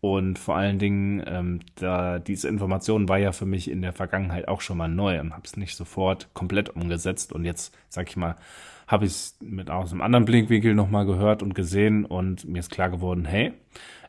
Und 0.01 0.39
vor 0.39 0.55
allen 0.55 0.79
Dingen, 0.79 1.23
ähm, 1.27 1.59
da 1.75 2.17
diese 2.17 2.47
Information 2.47 3.07
war 3.07 3.19
ja 3.19 3.33
für 3.33 3.45
mich 3.45 3.69
in 3.69 3.83
der 3.83 3.93
Vergangenheit 3.93 4.47
auch 4.47 4.61
schon 4.61 4.77
mal 4.77 4.87
neu 4.87 5.19
und 5.19 5.33
habe 5.33 5.43
es 5.45 5.55
nicht 5.55 5.75
sofort 5.75 6.33
komplett 6.33 6.69
umgesetzt. 6.69 7.31
Und 7.31 7.45
jetzt, 7.45 7.77
sag 7.89 8.09
ich 8.09 8.17
mal, 8.17 8.35
habe 8.88 9.06
ich 9.06 9.12
es 9.12 9.38
mit 9.41 9.70
aus 9.70 9.91
einem 9.91 10.01
anderen 10.01 10.25
Blinkwinkel 10.25 10.74
nochmal 10.74 11.06
gehört 11.06 11.44
und 11.44 11.53
gesehen 11.53 12.06
und 12.06 12.46
mir 12.46 12.60
ist 12.60 12.72
klar 12.72 12.89
geworden, 12.89 13.25
hey, 13.25 13.53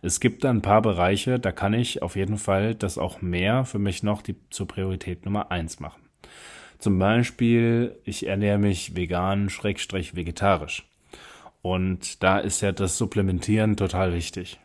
es 0.00 0.20
gibt 0.20 0.44
da 0.44 0.50
ein 0.50 0.62
paar 0.62 0.80
Bereiche, 0.80 1.40
da 1.40 1.50
kann 1.50 1.74
ich 1.74 2.02
auf 2.02 2.14
jeden 2.14 2.38
Fall 2.38 2.76
das 2.76 2.96
auch 2.96 3.20
mehr 3.20 3.64
für 3.64 3.80
mich 3.80 4.04
noch 4.04 4.22
die, 4.22 4.36
zur 4.50 4.68
Priorität 4.68 5.24
Nummer 5.24 5.50
eins 5.50 5.80
machen. 5.80 6.02
Zum 6.78 6.98
Beispiel, 7.00 7.98
ich 8.04 8.26
ernähre 8.26 8.58
mich 8.58 8.94
vegan, 8.94 9.50
schrägstrich 9.50 10.14
vegetarisch. 10.14 10.88
Und 11.60 12.22
da 12.22 12.38
ist 12.38 12.60
ja 12.60 12.70
das 12.70 12.96
Supplementieren 12.98 13.76
total 13.76 14.14
wichtig. 14.14 14.60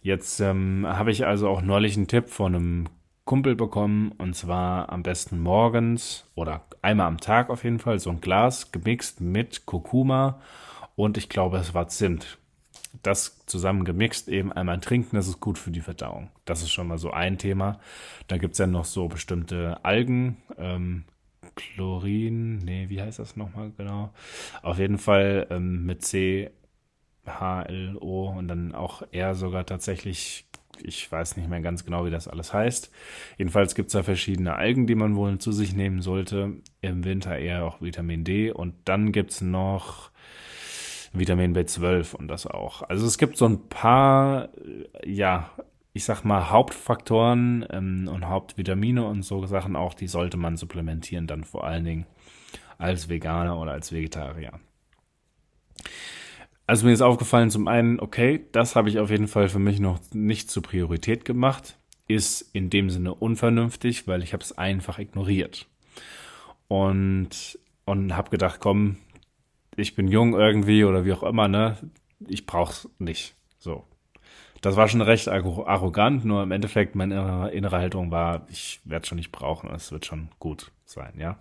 Jetzt 0.00 0.40
ähm, 0.40 0.86
habe 0.88 1.10
ich 1.10 1.26
also 1.26 1.46
auch 1.48 1.60
neulich 1.60 1.98
einen 1.98 2.08
Tipp 2.08 2.30
von 2.30 2.54
einem 2.54 2.86
Kumpel 3.30 3.54
bekommen 3.54 4.10
und 4.18 4.34
zwar 4.34 4.90
am 4.90 5.04
besten 5.04 5.38
morgens 5.38 6.24
oder 6.34 6.64
einmal 6.82 7.06
am 7.06 7.18
Tag 7.18 7.48
auf 7.48 7.62
jeden 7.62 7.78
Fall 7.78 8.00
so 8.00 8.10
ein 8.10 8.20
Glas 8.20 8.72
gemixt 8.72 9.20
mit 9.20 9.66
Kurkuma 9.66 10.40
und 10.96 11.16
ich 11.16 11.28
glaube 11.28 11.58
es 11.58 11.72
war 11.72 11.86
Zimt. 11.86 12.38
Das 13.04 13.46
zusammen 13.46 13.84
gemixt 13.84 14.26
eben 14.26 14.50
einmal 14.50 14.80
trinken, 14.80 15.14
das 15.14 15.28
ist 15.28 15.38
gut 15.38 15.58
für 15.58 15.70
die 15.70 15.80
Verdauung. 15.80 16.28
Das 16.44 16.62
ist 16.62 16.72
schon 16.72 16.88
mal 16.88 16.98
so 16.98 17.12
ein 17.12 17.38
Thema. 17.38 17.78
Da 18.26 18.36
gibt 18.36 18.54
es 18.54 18.58
ja 18.58 18.66
noch 18.66 18.84
so 18.84 19.06
bestimmte 19.06 19.78
Algen, 19.84 20.38
ähm, 20.58 21.04
Chlorin, 21.54 22.58
nee, 22.58 22.88
wie 22.88 23.00
heißt 23.00 23.20
das 23.20 23.36
nochmal 23.36 23.70
genau? 23.78 24.10
Auf 24.62 24.80
jeden 24.80 24.98
Fall 24.98 25.46
ähm, 25.50 25.86
mit 25.86 26.04
C 26.04 26.50
HLO 27.24 28.34
und 28.36 28.48
dann 28.48 28.74
auch 28.74 29.04
eher 29.12 29.36
sogar 29.36 29.66
tatsächlich 29.66 30.46
Ich 30.84 31.10
weiß 31.10 31.36
nicht 31.36 31.48
mehr 31.48 31.60
ganz 31.60 31.84
genau, 31.84 32.04
wie 32.04 32.10
das 32.10 32.28
alles 32.28 32.52
heißt. 32.52 32.90
Jedenfalls 33.38 33.74
gibt 33.74 33.88
es 33.88 33.92
da 33.92 34.02
verschiedene 34.02 34.54
Algen, 34.56 34.86
die 34.86 34.94
man 34.94 35.16
wohl 35.16 35.38
zu 35.38 35.52
sich 35.52 35.74
nehmen 35.74 36.02
sollte. 36.02 36.52
Im 36.80 37.04
Winter 37.04 37.38
eher 37.38 37.64
auch 37.64 37.80
Vitamin 37.80 38.24
D. 38.24 38.50
Und 38.50 38.74
dann 38.84 39.12
gibt 39.12 39.30
es 39.30 39.40
noch 39.40 40.10
Vitamin 41.12 41.56
B12 41.56 42.14
und 42.14 42.28
das 42.28 42.46
auch. 42.46 42.82
Also 42.82 43.06
es 43.06 43.18
gibt 43.18 43.36
so 43.36 43.46
ein 43.46 43.68
paar, 43.68 44.50
ja, 45.04 45.50
ich 45.92 46.04
sag 46.04 46.24
mal, 46.24 46.50
Hauptfaktoren 46.50 47.66
ähm, 47.70 48.08
und 48.12 48.28
Hauptvitamine 48.28 49.04
und 49.04 49.22
so 49.22 49.44
Sachen 49.46 49.76
auch, 49.76 49.94
die 49.94 50.06
sollte 50.06 50.36
man 50.36 50.56
supplementieren, 50.56 51.26
dann 51.26 51.44
vor 51.44 51.64
allen 51.64 51.84
Dingen 51.84 52.06
als 52.78 53.08
Veganer 53.08 53.58
oder 53.58 53.72
als 53.72 53.92
Vegetarier. 53.92 54.52
Also 56.70 56.86
mir 56.86 56.92
ist 56.92 57.02
aufgefallen, 57.02 57.50
zum 57.50 57.66
einen, 57.66 57.98
okay, 57.98 58.46
das 58.52 58.76
habe 58.76 58.88
ich 58.88 59.00
auf 59.00 59.10
jeden 59.10 59.26
Fall 59.26 59.48
für 59.48 59.58
mich 59.58 59.80
noch 59.80 59.98
nicht 60.12 60.52
zur 60.52 60.62
Priorität 60.62 61.24
gemacht. 61.24 61.76
Ist 62.06 62.42
in 62.52 62.70
dem 62.70 62.90
Sinne 62.90 63.12
unvernünftig, 63.12 64.06
weil 64.06 64.22
ich 64.22 64.32
habe 64.32 64.44
es 64.44 64.56
einfach 64.56 65.00
ignoriert. 65.00 65.66
Und, 66.68 67.58
und 67.86 68.16
habe 68.16 68.30
gedacht, 68.30 68.60
komm, 68.60 68.98
ich 69.74 69.96
bin 69.96 70.06
jung 70.06 70.34
irgendwie 70.34 70.84
oder 70.84 71.04
wie 71.04 71.12
auch 71.12 71.24
immer, 71.24 71.48
ne? 71.48 71.76
Ich 72.28 72.46
brauch's 72.46 72.88
nicht. 73.00 73.34
So. 73.58 73.84
Das 74.60 74.76
war 74.76 74.86
schon 74.86 75.00
recht 75.00 75.26
arrogant, 75.26 76.24
nur 76.24 76.44
im 76.44 76.52
Endeffekt 76.52 76.94
meine 76.94 77.50
innere 77.50 77.78
Haltung 77.78 78.12
war, 78.12 78.46
ich 78.48 78.78
werde 78.84 79.08
schon 79.08 79.18
nicht 79.18 79.32
brauchen, 79.32 79.68
es 79.70 79.90
wird 79.90 80.06
schon 80.06 80.28
gut 80.38 80.70
sein, 80.84 81.14
ja. 81.18 81.36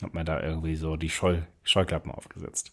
Hab 0.00 0.14
mir 0.14 0.24
da 0.24 0.40
irgendwie 0.40 0.76
so 0.76 0.96
die 0.96 1.10
Scheu 1.10 1.42
Scheuklappen 1.64 2.10
aufgesetzt. 2.10 2.72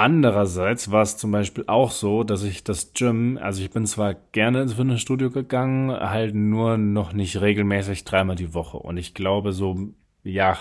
Andererseits 0.00 0.92
war 0.92 1.02
es 1.02 1.16
zum 1.16 1.32
Beispiel 1.32 1.64
auch 1.66 1.90
so, 1.90 2.22
dass 2.22 2.44
ich 2.44 2.62
das 2.62 2.92
Gym, 2.92 3.36
also 3.36 3.60
ich 3.60 3.70
bin 3.70 3.84
zwar 3.84 4.14
gerne 4.30 4.62
ins 4.62 4.74
Fitnessstudio 4.74 5.28
gegangen, 5.28 5.90
halt 5.90 6.36
nur 6.36 6.78
noch 6.78 7.12
nicht 7.12 7.40
regelmäßig 7.40 8.04
dreimal 8.04 8.36
die 8.36 8.54
Woche. 8.54 8.76
Und 8.76 8.96
ich 8.96 9.12
glaube 9.12 9.52
so, 9.52 9.88
ja, 10.22 10.56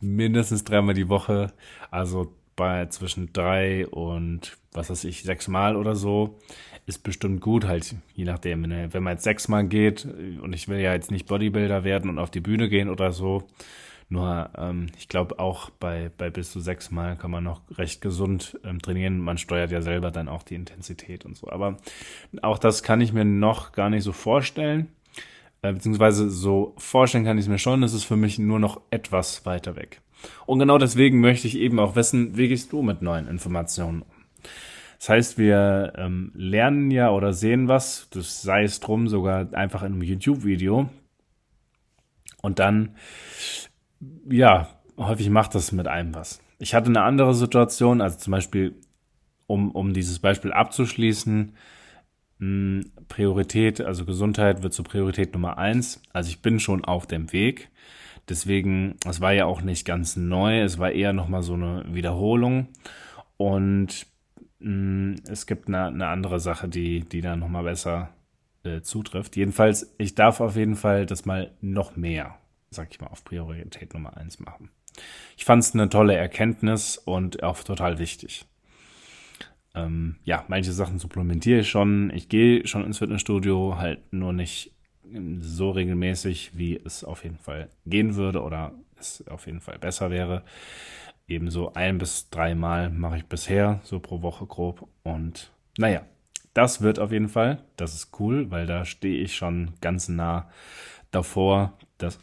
mindestens 0.00 0.64
dreimal 0.64 0.94
die 0.94 1.08
Woche, 1.08 1.52
also 1.92 2.34
bei 2.56 2.86
zwischen 2.86 3.32
drei 3.32 3.86
und 3.86 4.56
was 4.72 4.90
weiß 4.90 5.04
ich, 5.04 5.22
sechs 5.22 5.46
Mal 5.46 5.76
oder 5.76 5.94
so, 5.94 6.40
ist 6.84 7.04
bestimmt 7.04 7.40
gut, 7.42 7.66
halt, 7.66 7.94
je 8.16 8.24
nachdem. 8.24 8.68
Wenn 8.68 9.02
man 9.04 9.12
jetzt 9.12 9.22
sechs 9.22 9.46
Mal 9.46 9.68
geht 9.68 10.04
und 10.04 10.52
ich 10.52 10.66
will 10.66 10.80
ja 10.80 10.92
jetzt 10.94 11.12
nicht 11.12 11.28
Bodybuilder 11.28 11.84
werden 11.84 12.10
und 12.10 12.18
auf 12.18 12.32
die 12.32 12.40
Bühne 12.40 12.68
gehen 12.68 12.88
oder 12.90 13.12
so, 13.12 13.44
nur 14.14 14.50
ähm, 14.56 14.86
ich 14.96 15.08
glaube 15.08 15.38
auch 15.38 15.68
bei, 15.70 16.10
bei 16.16 16.30
bis 16.30 16.50
zu 16.50 16.60
sechs 16.60 16.90
Mal 16.90 17.16
kann 17.16 17.30
man 17.30 17.44
noch 17.44 17.60
recht 17.76 18.00
gesund 18.00 18.58
ähm, 18.64 18.80
trainieren. 18.80 19.18
Man 19.18 19.36
steuert 19.36 19.70
ja 19.70 19.82
selber 19.82 20.10
dann 20.10 20.28
auch 20.28 20.42
die 20.42 20.54
Intensität 20.54 21.24
und 21.24 21.36
so. 21.36 21.50
Aber 21.50 21.76
auch 22.40 22.58
das 22.58 22.82
kann 22.82 23.00
ich 23.00 23.12
mir 23.12 23.24
noch 23.24 23.72
gar 23.72 23.90
nicht 23.90 24.04
so 24.04 24.12
vorstellen. 24.12 24.88
Äh, 25.62 25.72
beziehungsweise 25.72 26.30
so 26.30 26.74
vorstellen 26.78 27.24
kann 27.24 27.36
ich 27.36 27.44
es 27.44 27.48
mir 27.48 27.58
schon. 27.58 27.82
Es 27.82 27.92
ist 27.92 28.04
für 28.04 28.16
mich 28.16 28.38
nur 28.38 28.58
noch 28.58 28.80
etwas 28.90 29.44
weiter 29.44 29.76
weg. 29.76 30.00
Und 30.46 30.60
genau 30.60 30.78
deswegen 30.78 31.20
möchte 31.20 31.46
ich 31.46 31.58
eben 31.58 31.78
auch 31.78 31.96
wissen, 31.96 32.36
wie 32.36 32.48
gehst 32.48 32.72
du 32.72 32.82
mit 32.82 33.02
neuen 33.02 33.28
Informationen 33.28 34.02
um? 34.02 34.08
Das 34.98 35.08
heißt, 35.10 35.38
wir 35.38 35.92
ähm, 35.96 36.32
lernen 36.34 36.90
ja 36.90 37.10
oder 37.10 37.34
sehen 37.34 37.68
was, 37.68 38.08
das 38.10 38.40
sei 38.40 38.62
es 38.62 38.80
drum, 38.80 39.08
sogar 39.08 39.52
einfach 39.52 39.82
in 39.82 39.92
einem 39.92 40.02
YouTube-Video. 40.02 40.88
Und 42.40 42.58
dann 42.58 42.96
ja, 44.28 44.68
häufig 44.96 45.30
macht 45.30 45.54
das 45.54 45.72
mit 45.72 45.88
einem 45.88 46.14
was. 46.14 46.40
Ich 46.58 46.74
hatte 46.74 46.88
eine 46.88 47.02
andere 47.02 47.34
Situation, 47.34 48.00
also 48.00 48.18
zum 48.18 48.30
Beispiel, 48.30 48.74
um, 49.46 49.70
um 49.72 49.92
dieses 49.92 50.18
Beispiel 50.18 50.52
abzuschließen, 50.52 51.52
mh, 52.38 52.46
hm, 52.46 52.92
Priorität, 53.08 53.80
also 53.80 54.04
Gesundheit 54.04 54.62
wird 54.62 54.72
zur 54.72 54.84
Priorität 54.84 55.34
Nummer 55.34 55.58
eins. 55.58 56.02
Also 56.12 56.30
ich 56.30 56.42
bin 56.42 56.60
schon 56.60 56.84
auf 56.84 57.06
dem 57.06 57.32
Weg. 57.32 57.70
Deswegen, 58.28 58.96
es 59.06 59.20
war 59.20 59.32
ja 59.32 59.44
auch 59.44 59.60
nicht 59.60 59.84
ganz 59.84 60.16
neu, 60.16 60.62
es 60.62 60.78
war 60.78 60.90
eher 60.90 61.12
nochmal 61.12 61.42
so 61.42 61.54
eine 61.54 61.84
Wiederholung. 61.88 62.68
Und 63.36 64.06
mh, 64.60 64.66
hm, 64.68 65.14
es 65.28 65.46
gibt 65.46 65.68
eine, 65.68 65.86
eine 65.86 66.08
andere 66.08 66.40
Sache, 66.40 66.68
die, 66.68 67.00
die 67.00 67.20
da 67.20 67.36
nochmal 67.36 67.64
besser 67.64 68.10
äh, 68.62 68.80
zutrifft. 68.80 69.36
Jedenfalls, 69.36 69.94
ich 69.98 70.14
darf 70.14 70.40
auf 70.40 70.56
jeden 70.56 70.76
Fall 70.76 71.06
das 71.06 71.26
mal 71.26 71.52
noch 71.60 71.96
mehr 71.96 72.38
sag 72.74 72.88
ich 72.90 73.00
mal, 73.00 73.08
auf 73.08 73.24
Priorität 73.24 73.94
Nummer 73.94 74.16
eins 74.16 74.40
machen. 74.40 74.70
Ich 75.36 75.44
fand 75.44 75.62
es 75.62 75.74
eine 75.74 75.88
tolle 75.88 76.14
Erkenntnis 76.14 76.96
und 76.98 77.42
auch 77.42 77.62
total 77.64 77.98
wichtig. 77.98 78.46
Ähm, 79.74 80.16
ja, 80.24 80.44
manche 80.48 80.72
Sachen 80.72 80.98
supplementiere 80.98 81.60
ich 81.60 81.68
schon. 81.68 82.10
Ich 82.10 82.28
gehe 82.28 82.66
schon 82.66 82.84
ins 82.84 82.98
Fitnessstudio, 82.98 83.76
halt 83.76 84.12
nur 84.12 84.32
nicht 84.32 84.72
so 85.40 85.70
regelmäßig, 85.70 86.56
wie 86.56 86.80
es 86.82 87.04
auf 87.04 87.24
jeden 87.24 87.38
Fall 87.38 87.68
gehen 87.86 88.14
würde 88.14 88.42
oder 88.42 88.72
es 88.98 89.26
auf 89.28 89.46
jeden 89.46 89.60
Fall 89.60 89.78
besser 89.78 90.10
wäre. 90.10 90.44
Ebenso 91.26 91.72
ein 91.74 91.98
bis 91.98 92.30
dreimal 92.30 92.90
mache 92.90 93.18
ich 93.18 93.26
bisher, 93.26 93.80
so 93.82 94.00
pro 94.00 94.22
Woche 94.22 94.46
grob. 94.46 94.88
Und 95.02 95.50
naja, 95.78 96.02
das 96.52 96.80
wird 96.80 96.98
auf 96.98 97.12
jeden 97.12 97.28
Fall. 97.28 97.62
Das 97.76 97.94
ist 97.94 98.18
cool, 98.20 98.50
weil 98.50 98.66
da 98.66 98.84
stehe 98.84 99.22
ich 99.22 99.34
schon 99.34 99.72
ganz 99.80 100.08
nah 100.08 100.48
davor, 101.10 101.76
das 101.98 102.18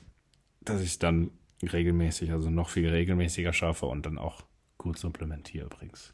dass 0.62 0.82
ich 0.82 1.00
dann 1.00 1.32
regelmäßig, 1.62 2.32
also 2.32 2.50
noch 2.50 2.69
viel 2.69 2.89
regelmäßiger 2.89 3.54
schaffe 3.54 3.86
und 3.86 4.06
dann 4.06 4.17
auch 4.17 4.43
gut 4.78 4.97
supplementiere 4.97 5.65
übrigens. 5.65 6.13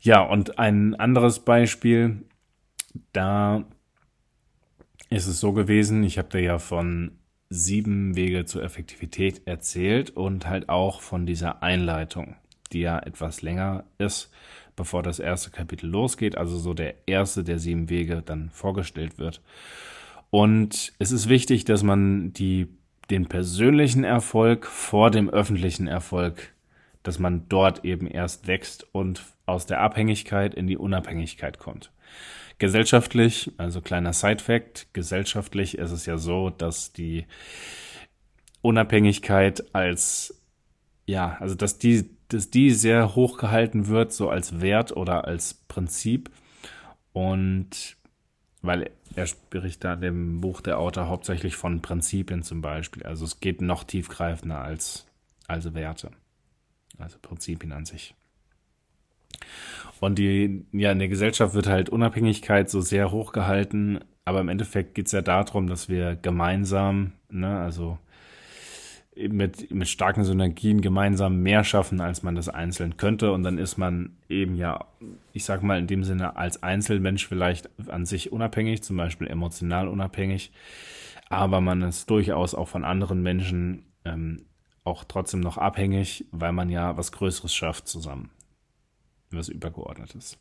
Ja, 0.00 0.22
und 0.22 0.58
ein 0.58 0.94
anderes 0.94 1.40
Beispiel, 1.40 2.24
da 3.12 3.64
ist 5.10 5.26
es 5.26 5.40
so 5.40 5.52
gewesen, 5.52 6.02
ich 6.02 6.18
habe 6.18 6.28
dir 6.28 6.40
ja 6.40 6.58
von 6.58 7.18
sieben 7.48 8.16
Wege 8.16 8.46
zur 8.46 8.62
Effektivität 8.62 9.46
erzählt 9.46 10.10
und 10.10 10.48
halt 10.48 10.68
auch 10.68 11.00
von 11.00 11.26
dieser 11.26 11.62
Einleitung, 11.62 12.36
die 12.72 12.80
ja 12.80 12.98
etwas 12.98 13.42
länger 13.42 13.84
ist, 13.98 14.30
bevor 14.74 15.02
das 15.02 15.18
erste 15.18 15.50
Kapitel 15.50 15.88
losgeht, 15.88 16.36
also 16.36 16.58
so 16.58 16.72
der 16.72 17.06
erste 17.06 17.44
der 17.44 17.58
sieben 17.58 17.90
Wege 17.90 18.22
dann 18.22 18.50
vorgestellt 18.50 19.18
wird. 19.18 19.42
Und 20.30 20.94
es 20.98 21.12
ist 21.12 21.28
wichtig, 21.28 21.66
dass 21.66 21.82
man 21.82 22.32
die 22.32 22.68
den 23.12 23.26
persönlichen 23.26 24.04
Erfolg 24.04 24.66
vor 24.66 25.10
dem 25.10 25.28
öffentlichen 25.28 25.86
Erfolg, 25.86 26.54
dass 27.02 27.18
man 27.18 27.46
dort 27.48 27.84
eben 27.84 28.06
erst 28.06 28.46
wächst 28.46 28.86
und 28.92 29.22
aus 29.44 29.66
der 29.66 29.80
Abhängigkeit 29.80 30.54
in 30.54 30.66
die 30.66 30.78
Unabhängigkeit 30.78 31.58
kommt. 31.58 31.92
Gesellschaftlich, 32.58 33.52
also 33.58 33.82
kleiner 33.82 34.14
Side-Fact, 34.14 34.94
gesellschaftlich 34.94 35.76
ist 35.76 35.90
es 35.90 36.06
ja 36.06 36.16
so, 36.16 36.48
dass 36.48 36.94
die 36.94 37.26
Unabhängigkeit 38.62 39.74
als, 39.74 40.40
ja, 41.04 41.36
also 41.38 41.54
dass 41.54 41.76
die, 41.76 42.08
dass 42.28 42.48
die 42.48 42.70
sehr 42.70 43.14
hoch 43.14 43.36
gehalten 43.36 43.88
wird, 43.88 44.14
so 44.14 44.30
als 44.30 44.62
Wert 44.62 44.96
oder 44.96 45.26
als 45.26 45.52
Prinzip. 45.68 46.30
Und 47.12 47.96
weil 48.62 48.90
er 49.14 49.26
spricht 49.26 49.84
da 49.84 49.94
in 49.94 50.00
dem 50.00 50.40
Buch 50.40 50.60
der 50.60 50.78
Autor 50.78 51.08
hauptsächlich 51.08 51.56
von 51.56 51.82
Prinzipien 51.82 52.42
zum 52.42 52.62
Beispiel. 52.62 53.02
Also 53.02 53.24
es 53.24 53.40
geht 53.40 53.60
noch 53.60 53.84
tiefgreifender 53.84 54.60
als, 54.60 55.06
als 55.48 55.74
Werte. 55.74 56.10
Also 56.98 57.18
Prinzipien 57.20 57.72
an 57.72 57.84
sich. 57.84 58.14
Und 60.00 60.18
die, 60.18 60.64
ja, 60.72 60.92
in 60.92 60.98
der 60.98 61.08
Gesellschaft 61.08 61.54
wird 61.54 61.66
halt 61.66 61.88
Unabhängigkeit 61.88 62.70
so 62.70 62.80
sehr 62.80 63.10
hoch 63.10 63.32
gehalten, 63.32 64.00
aber 64.24 64.40
im 64.40 64.48
Endeffekt 64.48 64.94
geht 64.94 65.06
es 65.06 65.12
ja 65.12 65.22
darum, 65.22 65.66
dass 65.66 65.88
wir 65.88 66.16
gemeinsam, 66.16 67.12
ne, 67.28 67.58
also 67.58 67.98
mit, 69.16 69.70
mit 69.70 69.88
starken 69.88 70.24
Synergien 70.24 70.80
gemeinsam 70.80 71.42
mehr 71.42 71.64
schaffen, 71.64 72.00
als 72.00 72.22
man 72.22 72.34
das 72.34 72.48
einzeln 72.48 72.96
könnte. 72.96 73.32
Und 73.32 73.42
dann 73.42 73.58
ist 73.58 73.76
man 73.76 74.16
eben 74.28 74.56
ja, 74.56 74.86
ich 75.32 75.44
sag 75.44 75.62
mal 75.62 75.78
in 75.78 75.86
dem 75.86 76.04
Sinne, 76.04 76.36
als 76.36 76.62
Einzelmensch 76.62 77.26
vielleicht 77.26 77.68
an 77.88 78.06
sich 78.06 78.32
unabhängig, 78.32 78.82
zum 78.82 78.96
Beispiel 78.96 79.26
emotional 79.26 79.88
unabhängig. 79.88 80.52
Aber 81.28 81.60
man 81.60 81.82
ist 81.82 82.10
durchaus 82.10 82.54
auch 82.54 82.68
von 82.68 82.84
anderen 82.84 83.22
Menschen 83.22 83.84
ähm, 84.04 84.46
auch 84.84 85.04
trotzdem 85.04 85.40
noch 85.40 85.58
abhängig, 85.58 86.26
weil 86.32 86.52
man 86.52 86.68
ja 86.68 86.96
was 86.96 87.12
Größeres 87.12 87.54
schafft 87.54 87.88
zusammen. 87.88 88.30
Was 89.30 89.48
Übergeordnetes. 89.48 90.38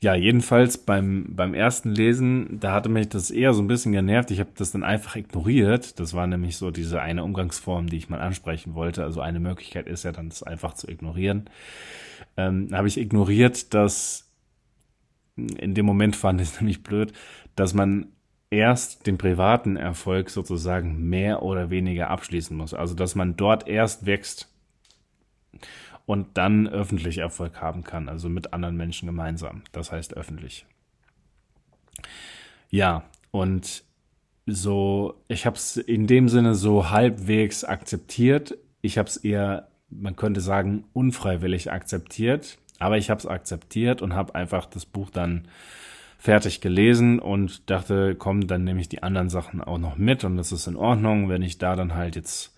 Ja, 0.00 0.14
jedenfalls 0.14 0.78
beim, 0.78 1.26
beim 1.30 1.54
ersten 1.54 1.90
Lesen, 1.90 2.60
da 2.60 2.72
hatte 2.72 2.88
mich 2.88 3.08
das 3.08 3.30
eher 3.30 3.54
so 3.54 3.62
ein 3.62 3.66
bisschen 3.66 3.92
genervt. 3.92 4.30
Ich 4.30 4.40
habe 4.40 4.50
das 4.56 4.72
dann 4.72 4.82
einfach 4.82 5.16
ignoriert. 5.16 5.98
Das 5.98 6.14
war 6.14 6.26
nämlich 6.26 6.56
so 6.56 6.70
diese 6.70 7.00
eine 7.00 7.24
Umgangsform, 7.24 7.88
die 7.88 7.96
ich 7.96 8.08
mal 8.08 8.20
ansprechen 8.20 8.74
wollte. 8.74 9.04
Also 9.04 9.20
eine 9.20 9.40
Möglichkeit 9.40 9.86
ist 9.86 10.04
ja 10.04 10.12
dann, 10.12 10.28
das 10.28 10.42
einfach 10.42 10.74
zu 10.74 10.88
ignorieren. 10.88 11.48
Ähm, 12.36 12.68
habe 12.72 12.88
ich 12.88 12.98
ignoriert, 12.98 13.72
dass 13.74 14.30
in 15.36 15.74
dem 15.74 15.86
Moment 15.86 16.16
fand 16.16 16.40
ich 16.40 16.48
es 16.48 16.56
nämlich 16.60 16.82
blöd, 16.82 17.12
dass 17.54 17.74
man 17.74 18.08
erst 18.50 19.06
den 19.06 19.18
privaten 19.18 19.76
Erfolg 19.76 20.30
sozusagen 20.30 21.08
mehr 21.08 21.42
oder 21.42 21.70
weniger 21.70 22.10
abschließen 22.10 22.56
muss. 22.56 22.74
Also 22.74 22.94
dass 22.94 23.14
man 23.14 23.36
dort 23.36 23.66
erst 23.66 24.06
wächst 24.06 24.52
und 26.06 26.38
dann 26.38 26.68
öffentlich 26.68 27.18
Erfolg 27.18 27.60
haben 27.60 27.84
kann, 27.84 28.08
also 28.08 28.28
mit 28.28 28.52
anderen 28.54 28.76
Menschen 28.76 29.06
gemeinsam. 29.06 29.62
Das 29.72 29.92
heißt 29.92 30.16
öffentlich. 30.16 30.64
Ja, 32.70 33.04
und 33.32 33.84
so, 34.46 35.20
ich 35.28 35.44
habe 35.44 35.56
es 35.56 35.76
in 35.76 36.06
dem 36.06 36.28
Sinne 36.28 36.54
so 36.54 36.90
halbwegs 36.90 37.64
akzeptiert. 37.64 38.56
Ich 38.80 38.96
habe 38.96 39.08
es 39.08 39.16
eher, 39.16 39.68
man 39.90 40.14
könnte 40.14 40.40
sagen, 40.40 40.84
unfreiwillig 40.92 41.72
akzeptiert, 41.72 42.58
aber 42.78 42.96
ich 42.96 43.10
habe 43.10 43.18
es 43.18 43.26
akzeptiert 43.26 44.02
und 44.02 44.14
habe 44.14 44.36
einfach 44.36 44.66
das 44.66 44.86
Buch 44.86 45.10
dann 45.10 45.48
fertig 46.18 46.60
gelesen 46.60 47.18
und 47.18 47.68
dachte, 47.68 48.14
komm, 48.14 48.46
dann 48.46 48.64
nehme 48.64 48.80
ich 48.80 48.88
die 48.88 49.02
anderen 49.02 49.28
Sachen 49.28 49.60
auch 49.60 49.78
noch 49.78 49.96
mit 49.96 50.24
und 50.24 50.36
das 50.36 50.52
ist 50.52 50.66
in 50.66 50.76
Ordnung, 50.76 51.28
wenn 51.28 51.42
ich 51.42 51.58
da 51.58 51.76
dann 51.76 51.94
halt 51.94 52.16
jetzt 52.16 52.55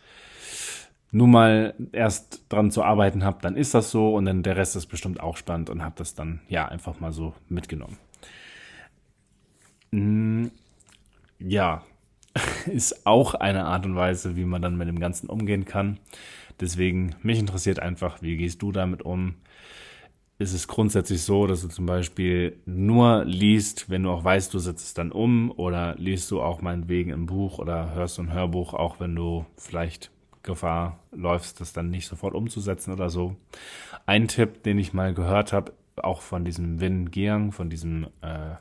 nur 1.10 1.28
mal 1.28 1.74
erst 1.92 2.44
dran 2.48 2.70
zu 2.70 2.82
arbeiten 2.82 3.24
habe, 3.24 3.38
dann 3.40 3.56
ist 3.56 3.74
das 3.74 3.90
so 3.90 4.14
und 4.14 4.26
dann 4.26 4.42
der 4.42 4.56
Rest 4.56 4.76
ist 4.76 4.86
bestimmt 4.86 5.20
auch 5.20 5.36
spannend 5.36 5.70
und 5.70 5.82
habe 5.82 5.94
das 5.96 6.14
dann 6.14 6.40
ja 6.48 6.66
einfach 6.66 7.00
mal 7.00 7.12
so 7.12 7.34
mitgenommen. 7.48 7.96
Hm, 9.92 10.50
ja, 11.38 11.82
ist 12.66 13.06
auch 13.06 13.34
eine 13.34 13.64
Art 13.64 13.86
und 13.86 13.96
Weise, 13.96 14.36
wie 14.36 14.44
man 14.44 14.62
dann 14.62 14.76
mit 14.76 14.88
dem 14.88 15.00
Ganzen 15.00 15.28
umgehen 15.28 15.64
kann. 15.64 15.98
Deswegen, 16.60 17.14
mich 17.22 17.38
interessiert 17.38 17.78
einfach, 17.78 18.20
wie 18.20 18.36
gehst 18.36 18.60
du 18.62 18.72
damit 18.72 19.02
um? 19.02 19.36
Ist 20.40 20.52
es 20.52 20.68
grundsätzlich 20.68 21.22
so, 21.22 21.46
dass 21.46 21.62
du 21.62 21.68
zum 21.68 21.86
Beispiel 21.86 22.60
nur 22.64 23.24
liest, 23.24 23.90
wenn 23.90 24.04
du 24.04 24.10
auch 24.10 24.22
weißt, 24.22 24.52
du 24.54 24.58
setzt 24.58 24.86
es 24.86 24.94
dann 24.94 25.10
um, 25.10 25.50
oder 25.52 25.96
liest 25.96 26.30
du 26.30 26.40
auch 26.40 26.60
meinetwegen 26.60 27.12
ein 27.12 27.26
Buch 27.26 27.58
oder 27.58 27.92
hörst 27.94 28.18
du 28.18 28.22
ein 28.22 28.32
Hörbuch, 28.32 28.74
auch 28.74 29.00
wenn 29.00 29.16
du 29.16 29.46
vielleicht 29.56 30.12
Gefahr 30.42 30.98
läufst, 31.12 31.60
das 31.60 31.72
dann 31.72 31.90
nicht 31.90 32.06
sofort 32.06 32.34
umzusetzen 32.34 32.92
oder 32.92 33.10
so. 33.10 33.36
Ein 34.06 34.28
Tipp, 34.28 34.62
den 34.62 34.78
ich 34.78 34.92
mal 34.92 35.14
gehört 35.14 35.52
habe, 35.52 35.72
auch 35.96 36.22
von 36.22 36.44
diesem 36.44 36.80
Win 36.80 37.10
Giang, 37.10 37.52
von 37.52 37.70
diesem 37.70 38.04
äh, 38.20 38.56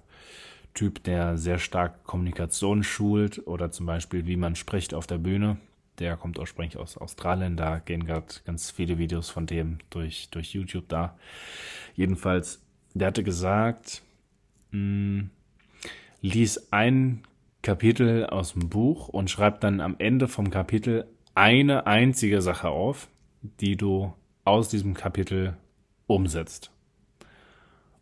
Typ, 0.73 1.03
der 1.03 1.37
sehr 1.37 1.59
stark 1.59 2.03
Kommunikation 2.03 2.83
schult 2.83 3.45
oder 3.47 3.71
zum 3.71 3.85
Beispiel, 3.85 4.27
wie 4.27 4.37
man 4.37 4.55
spricht 4.55 4.93
auf 4.93 5.07
der 5.07 5.17
Bühne. 5.17 5.57
Der 5.99 6.15
kommt 6.17 6.37
ursprünglich 6.37 6.77
aus 6.77 6.97
Australien, 6.97 7.57
da 7.57 7.79
gehen 7.79 8.05
gerade 8.05 8.27
ganz 8.45 8.69
viele 8.69 8.99
Videos 8.99 9.29
von 9.29 9.47
dem 9.47 9.79
durch, 9.89 10.29
durch 10.29 10.53
YouTube 10.53 10.87
da. 10.87 11.17
Jedenfalls, 11.95 12.61
der 12.93 13.07
hatte 13.07 13.23
gesagt, 13.23 14.03
mh, 14.71 14.77
hm, 14.77 15.29
lies 16.21 16.71
ein 16.71 17.23
Kapitel 17.63 18.25
aus 18.27 18.53
dem 18.53 18.69
Buch 18.69 19.07
und 19.07 19.29
schreib 19.29 19.61
dann 19.61 19.81
am 19.81 19.95
Ende 19.97 20.27
vom 20.27 20.51
Kapitel 20.51 21.07
eine 21.37 21.85
einzige 21.85 22.41
Sache 22.41 22.69
auf, 22.69 23.09
die 23.43 23.77
du 23.77 24.11
aus 24.43 24.69
diesem 24.69 24.95
Kapitel 24.95 25.55
umsetzt. 26.07 26.71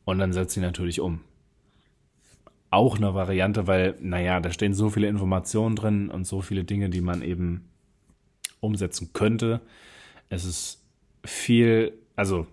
Und 0.05 0.19
dann 0.19 0.31
setzt 0.31 0.53
sie 0.53 0.61
natürlich 0.61 1.01
um. 1.01 1.19
Auch 2.69 2.95
eine 2.95 3.13
Variante, 3.13 3.67
weil, 3.67 3.95
naja, 3.99 4.39
da 4.39 4.53
stehen 4.53 4.73
so 4.73 4.89
viele 4.89 5.07
Informationen 5.07 5.75
drin 5.75 6.09
und 6.09 6.25
so 6.25 6.39
viele 6.39 6.63
Dinge, 6.63 6.89
die 6.89 7.01
man 7.01 7.21
eben 7.21 7.67
umsetzen 8.61 9.11
könnte. 9.11 9.59
Es 10.29 10.45
ist 10.45 10.81
viel, 11.25 11.91
also 12.15 12.47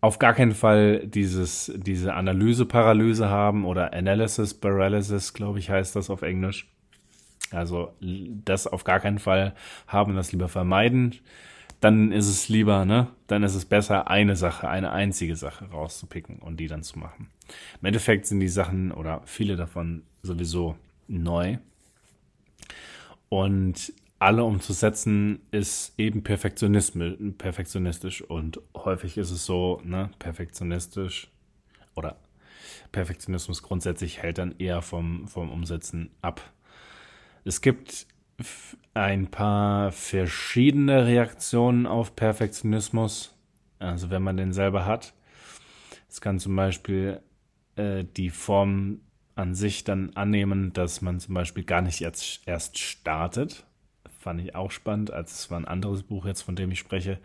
auf 0.00 0.20
gar 0.20 0.34
keinen 0.34 0.54
Fall 0.54 1.04
dieses, 1.08 1.72
diese 1.74 2.14
Analyse-Paralyse 2.14 3.28
haben 3.28 3.64
oder 3.64 3.92
Analysis 3.92 4.54
Paralysis, 4.54 5.34
glaube 5.34 5.58
ich, 5.58 5.68
heißt 5.68 5.96
das 5.96 6.10
auf 6.10 6.22
Englisch. 6.22 6.68
Also 7.50 7.92
das 8.00 8.66
auf 8.66 8.84
gar 8.84 9.00
keinen 9.00 9.18
Fall 9.18 9.54
haben, 9.86 10.16
das 10.16 10.32
lieber 10.32 10.48
vermeiden. 10.48 11.16
Dann 11.80 12.10
ist 12.10 12.26
es 12.26 12.48
lieber, 12.48 12.84
ne? 12.84 13.08
Dann 13.26 13.42
ist 13.42 13.54
es 13.54 13.66
besser, 13.66 14.08
eine 14.08 14.34
Sache, 14.34 14.68
eine 14.68 14.92
einzige 14.92 15.36
Sache 15.36 15.66
rauszupicken 15.66 16.38
und 16.38 16.58
die 16.58 16.68
dann 16.68 16.82
zu 16.82 16.98
machen. 16.98 17.28
Im 17.80 17.86
Endeffekt 17.86 18.26
sind 18.26 18.40
die 18.40 18.48
Sachen 18.48 18.92
oder 18.92 19.20
viele 19.26 19.56
davon 19.56 20.02
sowieso 20.22 20.76
neu. 21.06 21.58
Und 23.28 23.92
alle 24.18 24.44
umzusetzen 24.44 25.40
ist 25.50 25.92
eben 25.98 26.22
perfektionistisch 26.24 28.22
und 28.22 28.60
häufig 28.74 29.18
ist 29.18 29.30
es 29.30 29.44
so, 29.44 29.80
ne, 29.84 30.10
perfektionistisch 30.18 31.28
oder 31.94 32.16
Perfektionismus 32.92 33.62
grundsätzlich 33.62 34.22
hält 34.22 34.38
dann 34.38 34.54
eher 34.58 34.80
vom, 34.80 35.28
vom 35.28 35.50
Umsetzen 35.50 36.10
ab. 36.22 36.40
Es 37.46 37.60
gibt 37.60 38.08
ein 38.92 39.28
paar 39.28 39.92
verschiedene 39.92 41.06
Reaktionen 41.06 41.86
auf 41.86 42.16
Perfektionismus. 42.16 43.36
Also 43.78 44.10
wenn 44.10 44.22
man 44.22 44.36
den 44.36 44.52
selber 44.52 44.84
hat. 44.84 45.14
Es 46.08 46.20
kann 46.20 46.40
zum 46.40 46.56
Beispiel 46.56 47.20
äh, 47.76 48.02
die 48.16 48.30
Form 48.30 49.00
an 49.36 49.54
sich 49.54 49.84
dann 49.84 50.10
annehmen, 50.16 50.72
dass 50.72 51.02
man 51.02 51.20
zum 51.20 51.34
Beispiel 51.34 51.62
gar 51.62 51.82
nicht 51.82 52.00
jetzt 52.00 52.40
erst 52.46 52.78
startet. 52.78 53.64
Fand 54.18 54.40
ich 54.40 54.56
auch 54.56 54.72
spannend, 54.72 55.12
als 55.12 55.38
es 55.38 55.48
war 55.48 55.60
ein 55.60 55.68
anderes 55.68 56.02
Buch 56.02 56.26
jetzt, 56.26 56.42
von 56.42 56.56
dem 56.56 56.72
ich 56.72 56.80
spreche, 56.80 57.20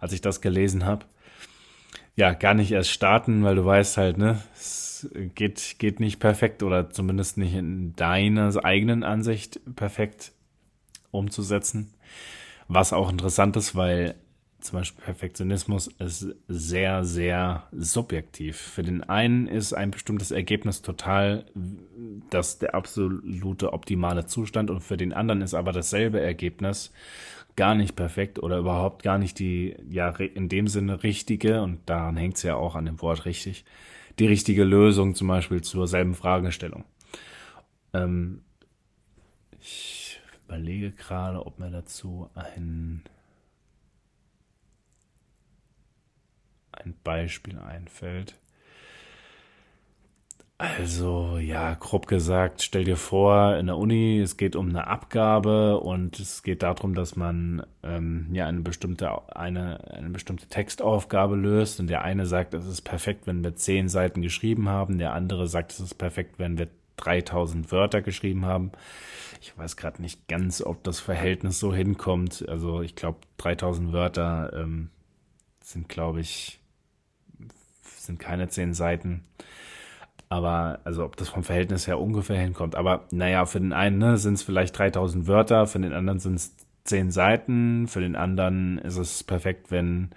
als 0.00 0.14
ich 0.14 0.22
das 0.22 0.40
gelesen 0.40 0.86
habe. 0.86 1.04
Ja, 2.18 2.32
gar 2.32 2.52
nicht 2.52 2.72
erst 2.72 2.90
starten, 2.90 3.44
weil 3.44 3.54
du 3.54 3.64
weißt 3.64 3.96
halt, 3.96 4.18
ne, 4.18 4.42
es 4.52 5.08
geht, 5.36 5.76
geht 5.78 6.00
nicht 6.00 6.18
perfekt 6.18 6.64
oder 6.64 6.90
zumindest 6.90 7.38
nicht 7.38 7.54
in 7.54 7.92
deiner 7.94 8.52
eigenen 8.64 9.04
Ansicht 9.04 9.60
perfekt 9.76 10.32
umzusetzen. 11.12 11.94
Was 12.66 12.92
auch 12.92 13.08
interessant 13.08 13.56
ist, 13.56 13.76
weil 13.76 14.16
zum 14.58 14.80
Beispiel 14.80 15.04
Perfektionismus 15.04 15.86
ist 15.86 16.34
sehr, 16.48 17.04
sehr 17.04 17.68
subjektiv. 17.70 18.56
Für 18.56 18.82
den 18.82 19.04
einen 19.04 19.46
ist 19.46 19.72
ein 19.72 19.92
bestimmtes 19.92 20.32
Ergebnis 20.32 20.82
total 20.82 21.44
das 22.30 22.58
der 22.58 22.74
absolute 22.74 23.72
optimale 23.72 24.26
Zustand 24.26 24.70
und 24.70 24.80
für 24.80 24.96
den 24.96 25.12
anderen 25.12 25.40
ist 25.40 25.54
aber 25.54 25.70
dasselbe 25.70 26.20
Ergebnis 26.20 26.92
gar 27.58 27.74
nicht 27.74 27.96
perfekt 27.96 28.38
oder 28.38 28.56
überhaupt 28.58 29.02
gar 29.02 29.18
nicht 29.18 29.40
die, 29.40 29.76
ja, 29.90 30.10
in 30.10 30.48
dem 30.48 30.68
Sinne 30.68 31.02
richtige 31.02 31.60
und 31.60 31.90
daran 31.90 32.16
hängt 32.16 32.36
es 32.36 32.44
ja 32.44 32.54
auch 32.54 32.76
an 32.76 32.86
dem 32.86 33.02
Wort 33.02 33.24
richtig, 33.24 33.64
die 34.20 34.28
richtige 34.28 34.62
Lösung 34.62 35.16
zum 35.16 35.26
Beispiel 35.26 35.60
zur 35.60 35.88
selben 35.88 36.14
Fragestellung. 36.14 36.84
Ähm, 37.92 38.42
ich 39.58 40.20
überlege 40.46 40.92
gerade, 40.92 41.44
ob 41.44 41.58
mir 41.58 41.72
dazu 41.72 42.30
ein, 42.36 43.02
ein 46.70 46.94
Beispiel 47.02 47.58
einfällt. 47.58 48.36
Also, 50.60 51.38
ja, 51.38 51.74
grob 51.74 52.08
gesagt, 52.08 52.62
stell 52.62 52.82
dir 52.82 52.96
vor, 52.96 53.56
in 53.58 53.66
der 53.66 53.76
Uni, 53.76 54.18
es 54.18 54.36
geht 54.36 54.56
um 54.56 54.68
eine 54.68 54.88
Abgabe 54.88 55.78
und 55.78 56.18
es 56.18 56.42
geht 56.42 56.64
darum, 56.64 56.94
dass 56.96 57.14
man 57.14 57.64
ähm, 57.84 58.26
ja 58.32 58.46
eine 58.48 58.62
bestimmte, 58.62 59.08
eine, 59.36 59.88
eine 59.92 60.10
bestimmte 60.10 60.48
Textaufgabe 60.48 61.36
löst. 61.36 61.78
Und 61.78 61.86
der 61.86 62.02
eine 62.02 62.26
sagt, 62.26 62.54
es 62.54 62.66
ist 62.66 62.80
perfekt, 62.82 63.28
wenn 63.28 63.44
wir 63.44 63.54
zehn 63.54 63.88
Seiten 63.88 64.20
geschrieben 64.20 64.68
haben. 64.68 64.98
Der 64.98 65.12
andere 65.12 65.46
sagt, 65.46 65.70
es 65.70 65.78
ist 65.78 65.94
perfekt, 65.94 66.40
wenn 66.40 66.58
wir 66.58 66.66
3000 66.96 67.70
Wörter 67.70 68.02
geschrieben 68.02 68.44
haben. 68.44 68.72
Ich 69.40 69.56
weiß 69.56 69.76
gerade 69.76 70.02
nicht 70.02 70.26
ganz, 70.26 70.60
ob 70.60 70.82
das 70.82 70.98
Verhältnis 70.98 71.60
so 71.60 71.72
hinkommt. 71.72 72.48
Also, 72.48 72.82
ich 72.82 72.96
glaube, 72.96 73.18
3000 73.36 73.92
Wörter 73.92 74.52
ähm, 74.54 74.90
sind, 75.62 75.88
glaube 75.88 76.20
ich, 76.20 76.58
sind 77.84 78.18
keine 78.18 78.48
zehn 78.48 78.74
Seiten. 78.74 79.22
Aber, 80.28 80.80
also, 80.84 81.04
ob 81.04 81.16
das 81.16 81.30
vom 81.30 81.42
Verhältnis 81.42 81.86
her 81.86 81.98
ungefähr 81.98 82.38
hinkommt. 82.38 82.76
Aber, 82.76 83.06
naja, 83.10 83.46
für 83.46 83.60
den 83.60 83.72
einen 83.72 83.98
ne, 83.98 84.18
sind 84.18 84.34
es 84.34 84.42
vielleicht 84.42 84.78
3000 84.78 85.26
Wörter, 85.26 85.66
für 85.66 85.78
den 85.78 85.92
anderen 85.92 86.18
sind 86.18 86.34
es 86.34 86.54
10 86.84 87.10
Seiten, 87.10 87.86
für 87.86 88.00
den 88.00 88.16
anderen 88.16 88.78
ist 88.78 88.96
es 88.96 89.22
perfekt, 89.24 89.70
wenn 89.70 90.10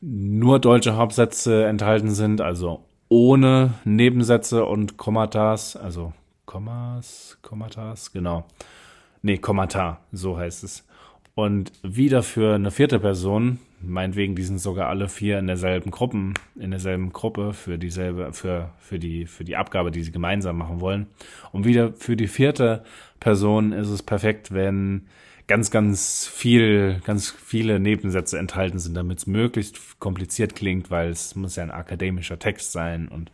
nur 0.00 0.58
deutsche 0.60 0.96
Hauptsätze 0.96 1.66
enthalten 1.66 2.10
sind, 2.10 2.40
also 2.40 2.84
ohne 3.08 3.74
Nebensätze 3.84 4.64
und 4.64 4.96
Kommatas, 4.96 5.76
also 5.76 6.12
Kommas, 6.44 7.38
Kommatas, 7.42 8.12
genau. 8.12 8.44
Nee, 9.22 9.38
Kommata, 9.38 10.00
so 10.12 10.38
heißt 10.38 10.64
es. 10.64 10.86
Und 11.34 11.72
wieder 11.82 12.22
für 12.22 12.54
eine 12.54 12.70
vierte 12.70 12.98
Person 13.00 13.58
meinetwegen, 13.86 14.34
die 14.34 14.42
sind 14.42 14.58
sogar 14.60 14.88
alle 14.88 15.08
vier 15.08 15.38
in 15.38 15.46
derselben 15.46 15.90
Gruppen, 15.90 16.34
in 16.54 16.70
derselben 16.70 17.12
Gruppe 17.12 17.52
für 17.52 17.78
dieselbe, 17.78 18.32
für, 18.32 18.70
für 18.78 18.98
die, 18.98 19.26
für 19.26 19.44
die 19.44 19.56
Abgabe, 19.56 19.90
die 19.90 20.02
sie 20.02 20.12
gemeinsam 20.12 20.58
machen 20.58 20.80
wollen. 20.80 21.06
Und 21.52 21.64
wieder 21.64 21.92
für 21.94 22.16
die 22.16 22.28
vierte 22.28 22.84
Person 23.20 23.72
ist 23.72 23.88
es 23.88 24.02
perfekt, 24.02 24.52
wenn 24.52 25.06
ganz, 25.46 25.70
ganz 25.70 26.26
viel, 26.26 27.00
ganz 27.04 27.30
viele 27.30 27.78
Nebensätze 27.78 28.38
enthalten 28.38 28.78
sind, 28.78 28.94
damit 28.94 29.18
es 29.18 29.26
möglichst 29.26 29.98
kompliziert 30.00 30.54
klingt, 30.56 30.90
weil 30.90 31.10
es 31.10 31.34
muss 31.36 31.56
ja 31.56 31.62
ein 31.62 31.70
akademischer 31.70 32.38
Text 32.38 32.72
sein 32.72 33.08
und 33.08 33.30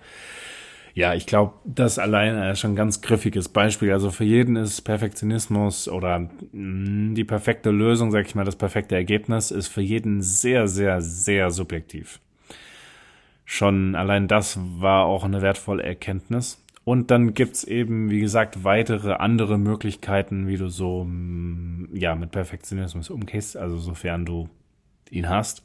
ja, 0.95 1.15
ich 1.15 1.27
glaube, 1.27 1.55
das 1.65 1.99
alleine 1.99 2.51
ist 2.53 2.61
schon 2.61 2.73
ein 2.73 2.77
ganz 2.77 3.01
griffiges 3.01 3.49
Beispiel. 3.49 3.93
Also 3.93 4.11
für 4.11 4.25
jeden 4.25 4.57
ist 4.57 4.83
Perfektionismus 4.83 5.89
oder 5.89 6.19
mh, 6.19 6.29
mm, 6.53 7.15
die 7.15 7.25
perfekte 7.25 7.71
Lösung, 7.71 8.11
sag 8.11 8.27
ich 8.27 8.35
mal, 8.35 8.45
das 8.45 8.57
perfekte 8.57 8.95
Ergebnis, 8.95 9.51
ist 9.51 9.69
für 9.69 9.81
jeden 9.81 10.21
sehr, 10.23 10.69
sehr, 10.69 11.01
sehr 11.01 11.51
subjektiv. 11.51 12.21
Schon 13.45 13.95
allein 13.95 14.29
das 14.29 14.59
war 14.79 15.05
auch 15.05 15.25
eine 15.25 15.43
wertvolle 15.43 15.83
Erkenntnis. 15.83 16.59
und 16.85 17.11
dann 17.11 17.33
gibt's 17.35 17.65
eben, 17.65 18.11
wie 18.11 18.21
gesagt, 18.21 18.65
weitere 18.65 19.13
andere 19.13 19.57
Möglichkeiten, 19.57 20.49
wie 20.49 20.57
du 20.57 20.69
so 20.69 21.05
mm, 21.05 21.91
ja 21.95 22.15
mit 22.15 22.33
Perfektionismus 22.33 23.09
umgehst, 23.09 23.57
also 23.57 23.79
sofern 23.79 24.25
du 24.27 24.49
ihn 25.11 25.29
hast. 25.29 25.63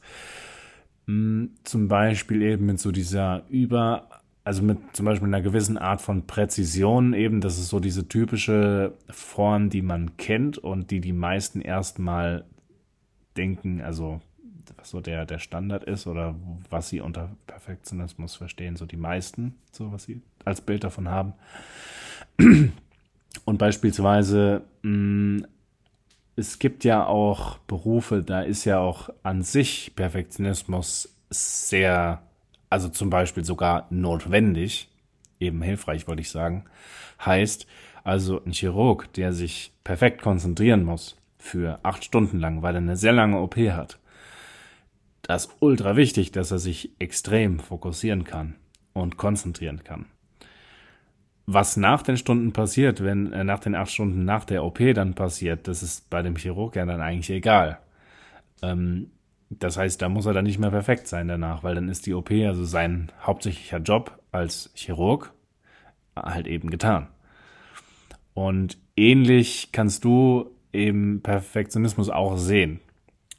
Mm, 1.06 1.46
zum 1.64 1.88
Beispiel 1.88 2.42
eben 2.42 2.66
mit 2.66 2.78
so 2.80 2.92
dieser 2.92 3.42
über, 3.48 4.08
also 4.48 4.62
mit 4.62 4.78
zum 4.96 5.04
Beispiel 5.04 5.28
einer 5.28 5.42
gewissen 5.42 5.76
Art 5.76 6.00
von 6.00 6.26
Präzision 6.26 7.12
eben, 7.12 7.42
das 7.42 7.58
ist 7.58 7.68
so 7.68 7.80
diese 7.80 8.08
typische 8.08 8.94
Form, 9.10 9.68
die 9.68 9.82
man 9.82 10.16
kennt 10.16 10.56
und 10.56 10.90
die 10.90 11.02
die 11.02 11.12
meisten 11.12 11.60
erstmal 11.60 12.46
denken, 13.36 13.82
also 13.82 14.22
was 14.78 14.88
so 14.88 15.02
der, 15.02 15.26
der 15.26 15.38
Standard 15.38 15.84
ist 15.84 16.06
oder 16.06 16.34
was 16.70 16.88
sie 16.88 17.02
unter 17.02 17.36
Perfektionismus 17.46 18.36
verstehen, 18.36 18.76
so 18.76 18.86
die 18.86 18.96
meisten, 18.96 19.54
so 19.70 19.92
was 19.92 20.04
sie 20.04 20.22
als 20.46 20.62
Bild 20.62 20.82
davon 20.82 21.08
haben. 21.08 21.34
Und 23.44 23.58
beispielsweise, 23.58 24.62
mm, 24.80 25.40
es 26.36 26.58
gibt 26.58 26.84
ja 26.84 27.04
auch 27.04 27.58
Berufe, 27.58 28.22
da 28.22 28.40
ist 28.40 28.64
ja 28.64 28.78
auch 28.78 29.10
an 29.22 29.42
sich 29.42 29.92
Perfektionismus 29.94 31.14
sehr, 31.28 32.22
also 32.70 32.88
zum 32.88 33.10
Beispiel 33.10 33.44
sogar 33.44 33.86
notwendig, 33.90 34.88
eben 35.40 35.62
hilfreich, 35.62 36.06
wollte 36.06 36.22
ich 36.22 36.30
sagen. 36.30 36.64
Heißt, 37.24 37.66
also 38.04 38.42
ein 38.44 38.52
Chirurg, 38.52 39.12
der 39.14 39.32
sich 39.32 39.72
perfekt 39.84 40.22
konzentrieren 40.22 40.84
muss 40.84 41.16
für 41.38 41.78
acht 41.82 42.04
Stunden 42.04 42.38
lang, 42.38 42.62
weil 42.62 42.74
er 42.74 42.80
eine 42.80 42.96
sehr 42.96 43.12
lange 43.12 43.38
OP 43.40 43.56
hat, 43.56 43.98
das 45.22 45.46
ist 45.46 45.56
ultra 45.60 45.96
wichtig, 45.96 46.32
dass 46.32 46.50
er 46.50 46.58
sich 46.58 46.90
extrem 46.98 47.60
fokussieren 47.60 48.24
kann 48.24 48.54
und 48.94 49.18
konzentrieren 49.18 49.84
kann. 49.84 50.06
Was 51.44 51.76
nach 51.76 52.02
den 52.02 52.16
Stunden 52.16 52.52
passiert, 52.52 53.02
wenn 53.02 53.32
äh, 53.32 53.44
nach 53.44 53.58
den 53.58 53.74
acht 53.74 53.90
Stunden 53.90 54.24
nach 54.24 54.44
der 54.44 54.64
OP 54.64 54.78
dann 54.94 55.14
passiert, 55.14 55.68
das 55.68 55.82
ist 55.82 56.08
bei 56.10 56.22
dem 56.22 56.36
Chirurg 56.36 56.76
ja 56.76 56.84
dann 56.84 57.00
eigentlich 57.00 57.30
egal. 57.30 57.78
Ähm, 58.62 59.10
das 59.50 59.76
heißt, 59.76 60.00
da 60.02 60.08
muss 60.08 60.26
er 60.26 60.34
dann 60.34 60.44
nicht 60.44 60.58
mehr 60.58 60.70
perfekt 60.70 61.08
sein 61.08 61.28
danach, 61.28 61.62
weil 61.62 61.74
dann 61.74 61.88
ist 61.88 62.06
die 62.06 62.14
OP, 62.14 62.30
also 62.30 62.64
sein 62.64 63.10
hauptsächlicher 63.22 63.78
Job 63.78 64.18
als 64.30 64.70
Chirurg, 64.74 65.32
halt 66.14 66.46
eben 66.46 66.70
getan. 66.70 67.08
Und 68.34 68.78
ähnlich 68.96 69.70
kannst 69.72 70.04
du 70.04 70.50
eben 70.72 71.22
Perfektionismus 71.22 72.10
auch 72.10 72.36
sehen. 72.36 72.80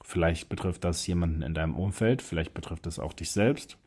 Vielleicht 0.04 0.50
betrifft 0.50 0.84
das 0.84 1.06
jemanden 1.06 1.44
in 1.44 1.54
deinem 1.54 1.76
Umfeld, 1.76 2.22
vielleicht 2.22 2.54
betrifft 2.54 2.88
es 2.88 2.98
auch 2.98 3.14
dich 3.14 3.32
selbst. 3.32 3.78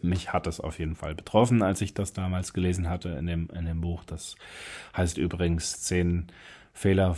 Mich 0.00 0.32
hat 0.32 0.48
es 0.48 0.58
auf 0.58 0.80
jeden 0.80 0.96
Fall 0.96 1.14
betroffen, 1.14 1.62
als 1.62 1.80
ich 1.80 1.94
das 1.94 2.12
damals 2.12 2.52
gelesen 2.52 2.88
hatte 2.88 3.10
in 3.10 3.26
dem, 3.26 3.48
in 3.54 3.64
dem 3.66 3.80
Buch. 3.80 4.02
Das 4.04 4.34
heißt 4.96 5.18
übrigens 5.18 5.80
zehn 5.82 6.26
Fehler, 6.72 7.16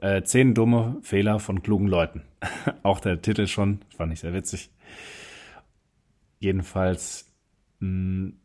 äh, 0.00 0.22
zehn 0.22 0.54
dumme 0.54 0.98
Fehler 1.02 1.40
von 1.40 1.62
klugen 1.62 1.88
Leuten. 1.88 2.22
auch 2.82 3.00
der 3.00 3.20
Titel 3.22 3.46
schon, 3.46 3.80
fand 3.96 4.12
ich 4.12 4.20
sehr 4.20 4.34
witzig. 4.34 4.70
Jedenfalls, 6.38 7.32
mh, 7.80 7.88
hm, 7.88 8.40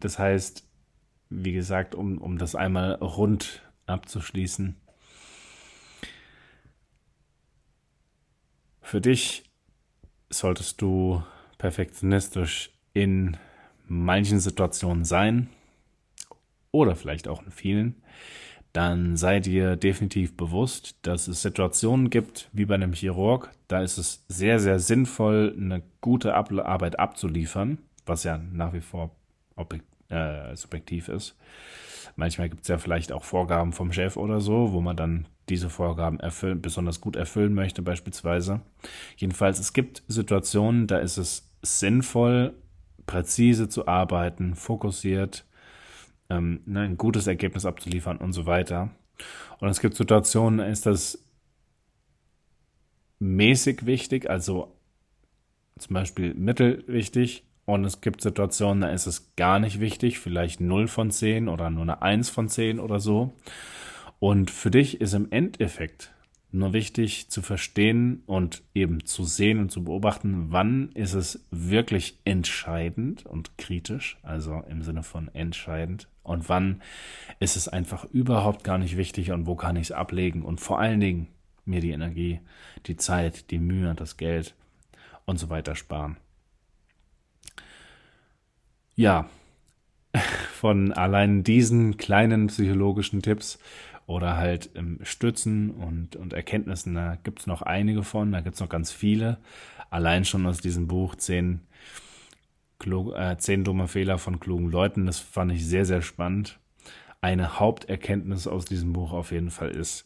das 0.00 0.18
heißt, 0.18 0.68
wie 1.30 1.52
gesagt, 1.52 1.94
um, 1.94 2.18
um 2.18 2.38
das 2.38 2.54
einmal 2.54 2.94
rund 2.94 3.62
abzuschließen, 3.86 4.76
Für 8.84 9.00
dich 9.00 9.44
solltest 10.28 10.82
du 10.82 11.22
perfektionistisch 11.56 12.70
in 12.92 13.38
manchen 13.88 14.40
Situationen 14.40 15.06
sein 15.06 15.48
oder 16.70 16.94
vielleicht 16.94 17.26
auch 17.26 17.42
in 17.42 17.50
vielen, 17.50 18.02
dann 18.74 19.16
sei 19.16 19.38
dir 19.38 19.76
definitiv 19.76 20.36
bewusst, 20.36 20.96
dass 21.02 21.28
es 21.28 21.42
Situationen 21.42 22.10
gibt, 22.10 22.50
wie 22.52 22.64
bei 22.64 22.74
einem 22.74 22.92
Chirurg, 22.92 23.52
da 23.68 23.80
ist 23.80 23.98
es 23.98 24.24
sehr, 24.28 24.58
sehr 24.58 24.80
sinnvoll, 24.80 25.54
eine 25.56 25.82
gute 26.00 26.34
Arbeit 26.34 26.98
abzuliefern, 26.98 27.78
was 28.04 28.24
ja 28.24 28.36
nach 28.36 28.72
wie 28.72 28.80
vor 28.80 29.12
äh, 30.08 30.56
subjektiv 30.56 31.08
ist. 31.08 31.36
Manchmal 32.16 32.48
gibt 32.48 32.62
es 32.62 32.68
ja 32.68 32.78
vielleicht 32.78 33.12
auch 33.12 33.22
Vorgaben 33.22 33.72
vom 33.72 33.92
Chef 33.92 34.16
oder 34.16 34.40
so, 34.40 34.72
wo 34.72 34.80
man 34.80 34.96
dann 34.96 35.28
diese 35.48 35.70
Vorgaben 35.70 36.18
erfüllen, 36.18 36.60
besonders 36.60 37.00
gut 37.00 37.14
erfüllen 37.14 37.54
möchte, 37.54 37.80
beispielsweise. 37.80 38.60
Jedenfalls, 39.16 39.60
es 39.60 39.72
gibt 39.72 40.02
Situationen, 40.08 40.88
da 40.88 40.98
ist 40.98 41.16
es 41.16 41.48
sinnvoll, 41.62 42.54
präzise 43.06 43.68
zu 43.68 43.86
arbeiten, 43.86 44.56
fokussiert, 44.56 45.44
ähm, 46.30 46.60
ne, 46.66 46.80
ein 46.80 46.96
gutes 46.96 47.26
Ergebnis 47.26 47.66
abzuliefern 47.66 48.18
und 48.18 48.32
so 48.32 48.46
weiter. 48.46 48.90
Und 49.60 49.68
es 49.68 49.80
gibt 49.80 49.96
Situationen, 49.96 50.58
da 50.58 50.66
ist 50.66 50.86
das 50.86 51.18
mäßig 53.18 53.86
wichtig, 53.86 54.28
also 54.28 54.76
zum 55.78 55.94
Beispiel 55.94 56.34
mittelwichtig. 56.34 57.44
Und 57.66 57.84
es 57.84 58.02
gibt 58.02 58.20
Situationen, 58.20 58.82
da 58.82 58.88
ist 58.90 59.06
es 59.06 59.34
gar 59.36 59.58
nicht 59.58 59.80
wichtig, 59.80 60.18
vielleicht 60.18 60.60
0 60.60 60.86
von 60.86 61.10
10 61.10 61.48
oder 61.48 61.70
nur 61.70 61.82
eine 61.82 62.02
1 62.02 62.28
von 62.28 62.48
10 62.48 62.78
oder 62.78 63.00
so. 63.00 63.32
Und 64.18 64.50
für 64.50 64.70
dich 64.70 65.00
ist 65.00 65.14
im 65.14 65.30
Endeffekt 65.30 66.13
nur 66.54 66.72
wichtig 66.72 67.28
zu 67.28 67.42
verstehen 67.42 68.22
und 68.26 68.62
eben 68.74 69.04
zu 69.04 69.24
sehen 69.24 69.58
und 69.58 69.70
zu 69.70 69.84
beobachten, 69.84 70.46
wann 70.50 70.90
ist 70.92 71.14
es 71.14 71.44
wirklich 71.50 72.18
entscheidend 72.24 73.26
und 73.26 73.58
kritisch, 73.58 74.18
also 74.22 74.62
im 74.68 74.82
Sinne 74.82 75.02
von 75.02 75.28
entscheidend, 75.34 76.08
und 76.22 76.48
wann 76.48 76.80
ist 77.38 77.56
es 77.56 77.68
einfach 77.68 78.04
überhaupt 78.06 78.64
gar 78.64 78.78
nicht 78.78 78.96
wichtig 78.96 79.30
und 79.30 79.46
wo 79.46 79.56
kann 79.56 79.76
ich 79.76 79.88
es 79.88 79.92
ablegen 79.92 80.42
und 80.42 80.60
vor 80.60 80.78
allen 80.78 81.00
Dingen 81.00 81.28
mir 81.66 81.80
die 81.80 81.90
Energie, 81.90 82.40
die 82.86 82.96
Zeit, 82.96 83.50
die 83.50 83.58
Mühe, 83.58 83.94
das 83.94 84.16
Geld 84.16 84.54
und 85.26 85.38
so 85.38 85.50
weiter 85.50 85.74
sparen. 85.74 86.16
Ja, 88.94 89.28
von 90.52 90.92
allein 90.92 91.42
diesen 91.42 91.96
kleinen 91.96 92.46
psychologischen 92.46 93.22
Tipps 93.22 93.58
oder 94.06 94.36
halt 94.36 94.70
ähm, 94.74 94.98
Stützen 95.02 95.70
und, 95.70 96.16
und 96.16 96.32
Erkenntnissen. 96.32 96.94
Da 96.94 97.16
gibt 97.22 97.40
es 97.40 97.46
noch 97.46 97.62
einige 97.62 98.02
von, 98.02 98.32
da 98.32 98.40
gibt 98.40 98.54
es 98.54 98.60
noch 98.60 98.68
ganz 98.68 98.92
viele. 98.92 99.38
Allein 99.90 100.24
schon 100.24 100.46
aus 100.46 100.58
diesem 100.58 100.86
Buch 100.88 101.14
zehn, 101.14 101.60
klug, 102.78 103.14
äh, 103.14 103.36
zehn 103.38 103.64
dumme 103.64 103.88
Fehler 103.88 104.18
von 104.18 104.40
klugen 104.40 104.70
Leuten. 104.70 105.06
Das 105.06 105.18
fand 105.18 105.52
ich 105.52 105.66
sehr, 105.66 105.86
sehr 105.86 106.02
spannend. 106.02 106.58
Eine 107.20 107.58
Haupterkenntnis 107.58 108.46
aus 108.46 108.66
diesem 108.66 108.92
Buch 108.92 109.12
auf 109.12 109.32
jeden 109.32 109.50
Fall 109.50 109.70
ist, 109.70 110.04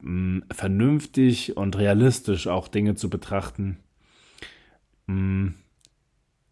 mh, 0.00 0.46
vernünftig 0.52 1.56
und 1.56 1.76
realistisch 1.76 2.48
auch 2.48 2.68
Dinge 2.68 2.96
zu 2.96 3.08
betrachten. 3.08 3.78
Mh, 5.06 5.52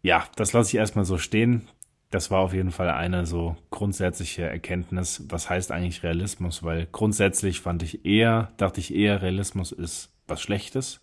ja, 0.03 0.23
das 0.35 0.53
lasse 0.53 0.69
ich 0.69 0.75
erstmal 0.75 1.05
so 1.05 1.17
stehen 1.17 1.67
das 2.11 2.31
war 2.31 2.39
auf 2.39 2.53
jeden 2.53 2.71
Fall 2.71 2.89
eine 2.89 3.25
so 3.25 3.55
grundsätzliche 3.71 4.43
Erkenntnis, 4.43 5.23
was 5.27 5.49
heißt 5.49 5.71
eigentlich 5.71 6.03
Realismus, 6.03 6.63
weil 6.63 6.87
grundsätzlich 6.91 7.61
fand 7.61 7.83
ich 7.83 8.05
eher, 8.05 8.51
dachte 8.57 8.79
ich 8.79 8.93
eher, 8.93 9.21
Realismus 9.21 9.71
ist 9.71 10.13
was 10.27 10.41
Schlechtes. 10.41 11.01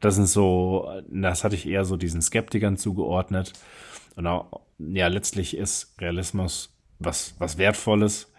Das 0.00 0.16
sind 0.16 0.26
so, 0.26 0.88
das 1.08 1.44
hatte 1.44 1.54
ich 1.54 1.66
eher 1.66 1.84
so 1.84 1.96
diesen 1.96 2.22
Skeptikern 2.22 2.76
zugeordnet. 2.76 3.52
Und 4.14 4.26
auch, 4.26 4.62
ja, 4.78 5.08
letztlich 5.08 5.56
ist 5.56 5.94
Realismus 6.00 6.74
was, 6.98 7.34
was 7.38 7.58
Wertvolles, 7.58 8.32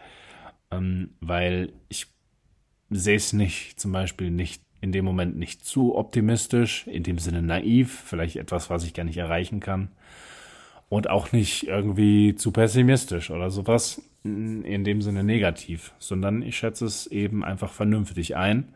ähm, 0.72 1.12
weil 1.20 1.74
ich 1.88 2.08
sehe 2.89 3.15
es 3.15 3.34
nicht, 3.34 3.80
zum 3.80 3.91
Beispiel 3.91 4.32
nicht 4.32 4.63
in 4.82 4.91
dem 4.91 5.06
Moment 5.06 5.38
nicht 5.38 5.65
zu 5.65 5.96
optimistisch, 5.96 6.88
in 6.88 7.04
dem 7.04 7.20
Sinne 7.20 7.41
naiv, 7.41 8.04
vielleicht 8.06 8.38
etwas, 8.38 8.70
was 8.70 8.84
ich 8.84 8.93
gar 8.93 9.04
nicht 9.04 9.17
erreichen 9.17 9.60
kann 9.60 9.91
und 10.89 11.10
auch 11.10 11.32
nicht 11.32 11.67
irgendwie 11.67 12.36
zu 12.36 12.52
pessimistisch 12.52 13.32
oder 13.32 13.50
sowas 13.50 14.02
in 14.23 14.84
dem 14.84 15.02
Sinne 15.02 15.23
negativ, 15.23 15.93
sondern 16.00 16.41
ich 16.41 16.58
schätze 16.58 16.86
es 16.86 17.08
eben 17.08 17.45
einfach 17.45 17.71
vernünftig 17.71 18.36
ein 18.36 18.73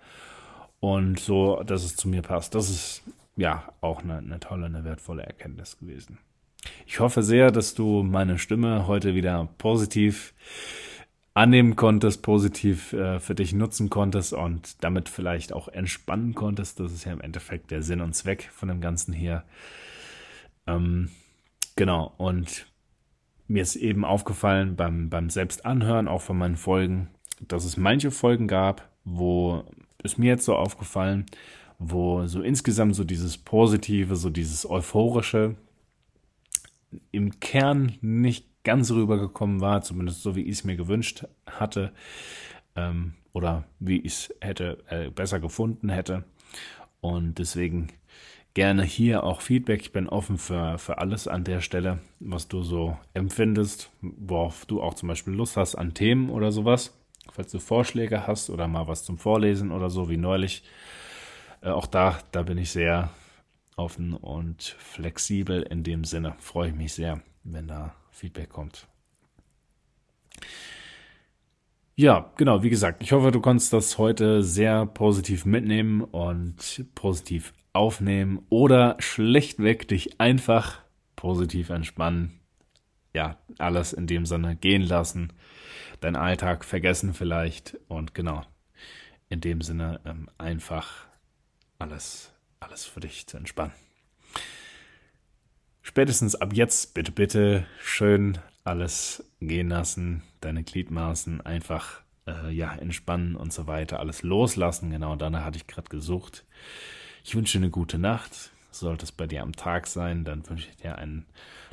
und 0.80 1.20
so, 1.20 1.62
dass 1.64 1.84
es 1.84 1.96
zu 1.96 2.08
mir 2.08 2.22
passt. 2.22 2.56
Das 2.56 2.70
ist 2.70 3.04
ja 3.36 3.72
auch 3.82 4.02
eine, 4.04 4.18
eine 4.18 4.40
tolle, 4.40 4.66
eine 4.66 4.84
wertvolle 4.84 5.24
Erkenntnis 5.24 5.78
gewesen. 5.78 6.20
Ich 6.86 7.00
hoffe 7.00 7.24
sehr, 7.24 7.52
dass 7.52 7.74
du 7.74 8.04
meine 8.04 8.38
Stimme 8.38 8.88
heute 8.88 9.16
wieder 9.16 9.50
positiv 9.58 10.34
annehmen 11.34 11.76
konntest, 11.76 12.22
positiv 12.24 12.94
äh, 12.94 13.20
für 13.20 13.36
dich 13.36 13.54
nutzen 13.54 13.90
konntest 13.90 14.34
und 14.34 14.84
damit 14.84 15.08
vielleicht 15.08 15.54
auch 15.54 15.70
entspannen 15.70 16.36
konntest. 16.36 16.80
Das 16.80 16.92
ist 16.92 17.06
ja 17.06 17.14
im 17.14 17.22
Endeffekt 17.22 17.72
der 17.72 17.84
Sinn 17.84 18.02
und 18.02 18.14
Zweck 18.14 18.50
von 18.52 18.68
dem 18.68 18.82
Ganzen 18.82 19.14
hier. 19.14 19.44
Ähm, 20.68 21.10
Genau, 21.82 22.14
und 22.18 22.68
mir 23.48 23.64
ist 23.64 23.76
eben 23.76 24.06
aufgefallen 24.06 24.76
beim, 24.76 25.10
beim 25.10 25.32
Selbstanhören, 25.32 26.08
auch 26.08 26.22
von 26.22 26.38
meinen 26.38 26.56
Folgen, 26.56 27.10
dass 27.40 27.66
es 27.66 27.76
manche 27.76 28.12
Folgen 28.12 28.48
gab, 28.48 28.88
wo 29.04 29.64
ist 30.04 30.20
mir 30.20 30.28
jetzt 30.28 30.46
so 30.46 30.56
aufgefallen, 30.56 31.26
wo 31.80 32.28
so 32.28 32.44
insgesamt 32.44 32.94
so 32.94 33.04
dieses 33.04 33.40
Positive, 33.40 34.16
so 34.16 34.30
dieses 34.30 34.70
Euphorische 34.70 35.56
im 37.10 37.40
Kern 37.40 37.94
nicht 38.02 38.46
ganz 38.64 38.92
rübergekommen 38.92 39.60
war, 39.60 39.82
zumindest 39.82 40.22
so 40.22 40.36
wie 40.36 40.44
ich 40.44 40.60
es 40.60 40.64
mir 40.64 40.76
gewünscht 40.76 41.26
hatte 41.48 41.94
ähm, 42.76 43.16
oder 43.34 43.64
wie 43.80 44.02
ich 44.02 44.14
es 44.14 44.36
hätte 44.40 44.84
äh, 44.88 45.10
besser 45.10 45.40
gefunden 45.40 45.90
hätte. 45.90 46.26
Und 47.00 47.40
deswegen 47.40 47.88
gerne 48.54 48.84
hier 48.84 49.24
auch 49.24 49.42
Feedback. 49.42 49.82
Ich 49.82 49.92
bin 49.92 50.08
offen 50.08 50.38
für, 50.38 50.78
für 50.78 50.98
alles 50.98 51.28
an 51.28 51.44
der 51.44 51.62
Stelle, 51.62 52.00
was 52.20 52.48
du 52.48 52.64
so 52.64 52.98
empfindest, 53.14 53.92
worauf 54.02 54.66
du 54.66 54.82
auch 54.82 54.94
zum 54.94 55.10
Beispiel 55.10 55.34
Lust 55.34 55.58
hast 55.58 55.76
an 55.76 55.94
Themen 55.94 56.30
oder 56.30 56.52
sowas. 56.52 56.98
Falls 57.32 57.52
du 57.52 57.60
Vorschläge 57.60 58.28
hast 58.28 58.50
oder 58.50 58.68
mal 58.68 58.88
was 58.88 59.06
zum 59.06 59.18
Vorlesen 59.18 59.72
oder 59.72 59.90
so 59.90 60.10
wie 60.10 60.18
neulich. 60.18 60.64
Äh, 61.62 61.70
auch 61.70 61.88
da, 61.88 62.20
da 62.32 62.44
bin 62.44 62.58
ich 62.58 62.72
sehr 62.72 63.10
offen 63.78 64.14
und 64.14 64.64
flexibel 64.64 65.62
in 65.64 65.84
dem 65.84 66.04
Sinne. 66.04 66.36
Freue 66.40 66.70
ich 66.70 66.76
mich 66.76 66.94
sehr, 66.94 67.22
wenn 67.44 67.68
da 67.68 67.96
Feedback 68.12 68.50
kommt. 68.50 68.88
Ja, 71.96 72.32
genau, 72.38 72.64
wie 72.64 72.70
gesagt, 72.70 73.04
ich 73.04 73.12
hoffe, 73.12 73.32
du 73.32 73.42
konntest 73.42 73.74
das 73.74 73.98
heute 73.98 74.44
sehr 74.44 74.86
positiv 74.86 75.46
mitnehmen 75.46 76.02
und 76.02 76.86
positiv 76.96 77.54
aufnehmen 77.74 78.46
oder 78.50 78.96
schlichtweg 79.00 79.88
dich 79.88 80.20
einfach 80.20 80.82
positiv 81.16 81.70
entspannen. 81.70 82.40
Ja, 83.14 83.38
alles 83.58 83.94
in 83.94 84.08
dem 84.08 84.26
Sinne 84.26 84.56
gehen 84.56 84.82
lassen, 84.82 85.34
deinen 86.00 86.16
Alltag 86.16 86.64
vergessen 86.64 87.14
vielleicht 87.14 87.78
und 87.88 88.16
genau, 88.16 88.44
in 89.30 89.42
dem 89.42 89.62
Sinne 89.62 90.00
ähm, 90.06 90.30
einfach 90.38 91.06
alles, 91.78 92.32
alles 92.60 92.86
für 92.86 93.02
dich 93.02 93.28
zu 93.28 93.38
entspannen. 93.38 93.74
Spätestens 95.82 96.36
ab 96.36 96.54
jetzt 96.54 96.94
bitte, 96.94 97.12
bitte 97.12 97.66
schön 97.82 98.38
alles 98.64 99.24
gehen 99.40 99.70
lassen, 99.70 100.24
deine 100.40 100.64
Gliedmaßen 100.64 101.42
einfach 101.42 102.02
äh, 102.28 102.52
ja 102.52 102.74
entspannen 102.76 103.36
und 103.36 103.52
so 103.52 103.68
weiter, 103.68 104.00
alles 104.00 104.24
loslassen. 104.24 104.92
Genau, 104.92 105.16
danach 105.16 105.44
hatte 105.44 105.58
ich 105.58 105.68
gerade 105.68 105.90
gesucht. 105.90 106.46
Ich 107.24 107.36
wünsche 107.36 107.58
dir 107.58 107.64
eine 107.64 107.72
gute 107.72 107.98
Nacht. 108.00 108.52
Sollte 108.72 109.04
es 109.04 109.12
bei 109.12 109.28
dir 109.28 109.44
am 109.44 109.54
Tag 109.54 109.88
sein, 109.88 110.24
dann 110.24 110.48
wünsche 110.50 110.70
ich 110.70 110.78
dir 110.78 110.98
einen 110.98 111.26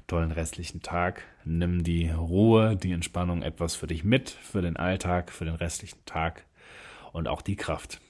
tollen 0.06 0.32
restlichen 0.32 0.82
Tag. 0.82 1.22
Nimm 1.44 1.84
die 1.84 2.10
Ruhe, 2.10 2.76
die 2.76 2.92
Entspannung 2.92 3.42
etwas 3.42 3.76
für 3.76 3.86
dich 3.86 4.04
mit, 4.04 4.30
für 4.30 4.62
den 4.62 4.76
Alltag, 4.76 5.30
für 5.30 5.44
den 5.44 5.54
restlichen 5.54 6.04
Tag 6.06 6.44
und 7.12 7.28
auch 7.28 7.40
die 7.40 7.56
Kraft. 7.56 8.00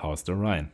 How's 0.00 0.24
the 0.24 0.32
Ryan? 0.32 0.70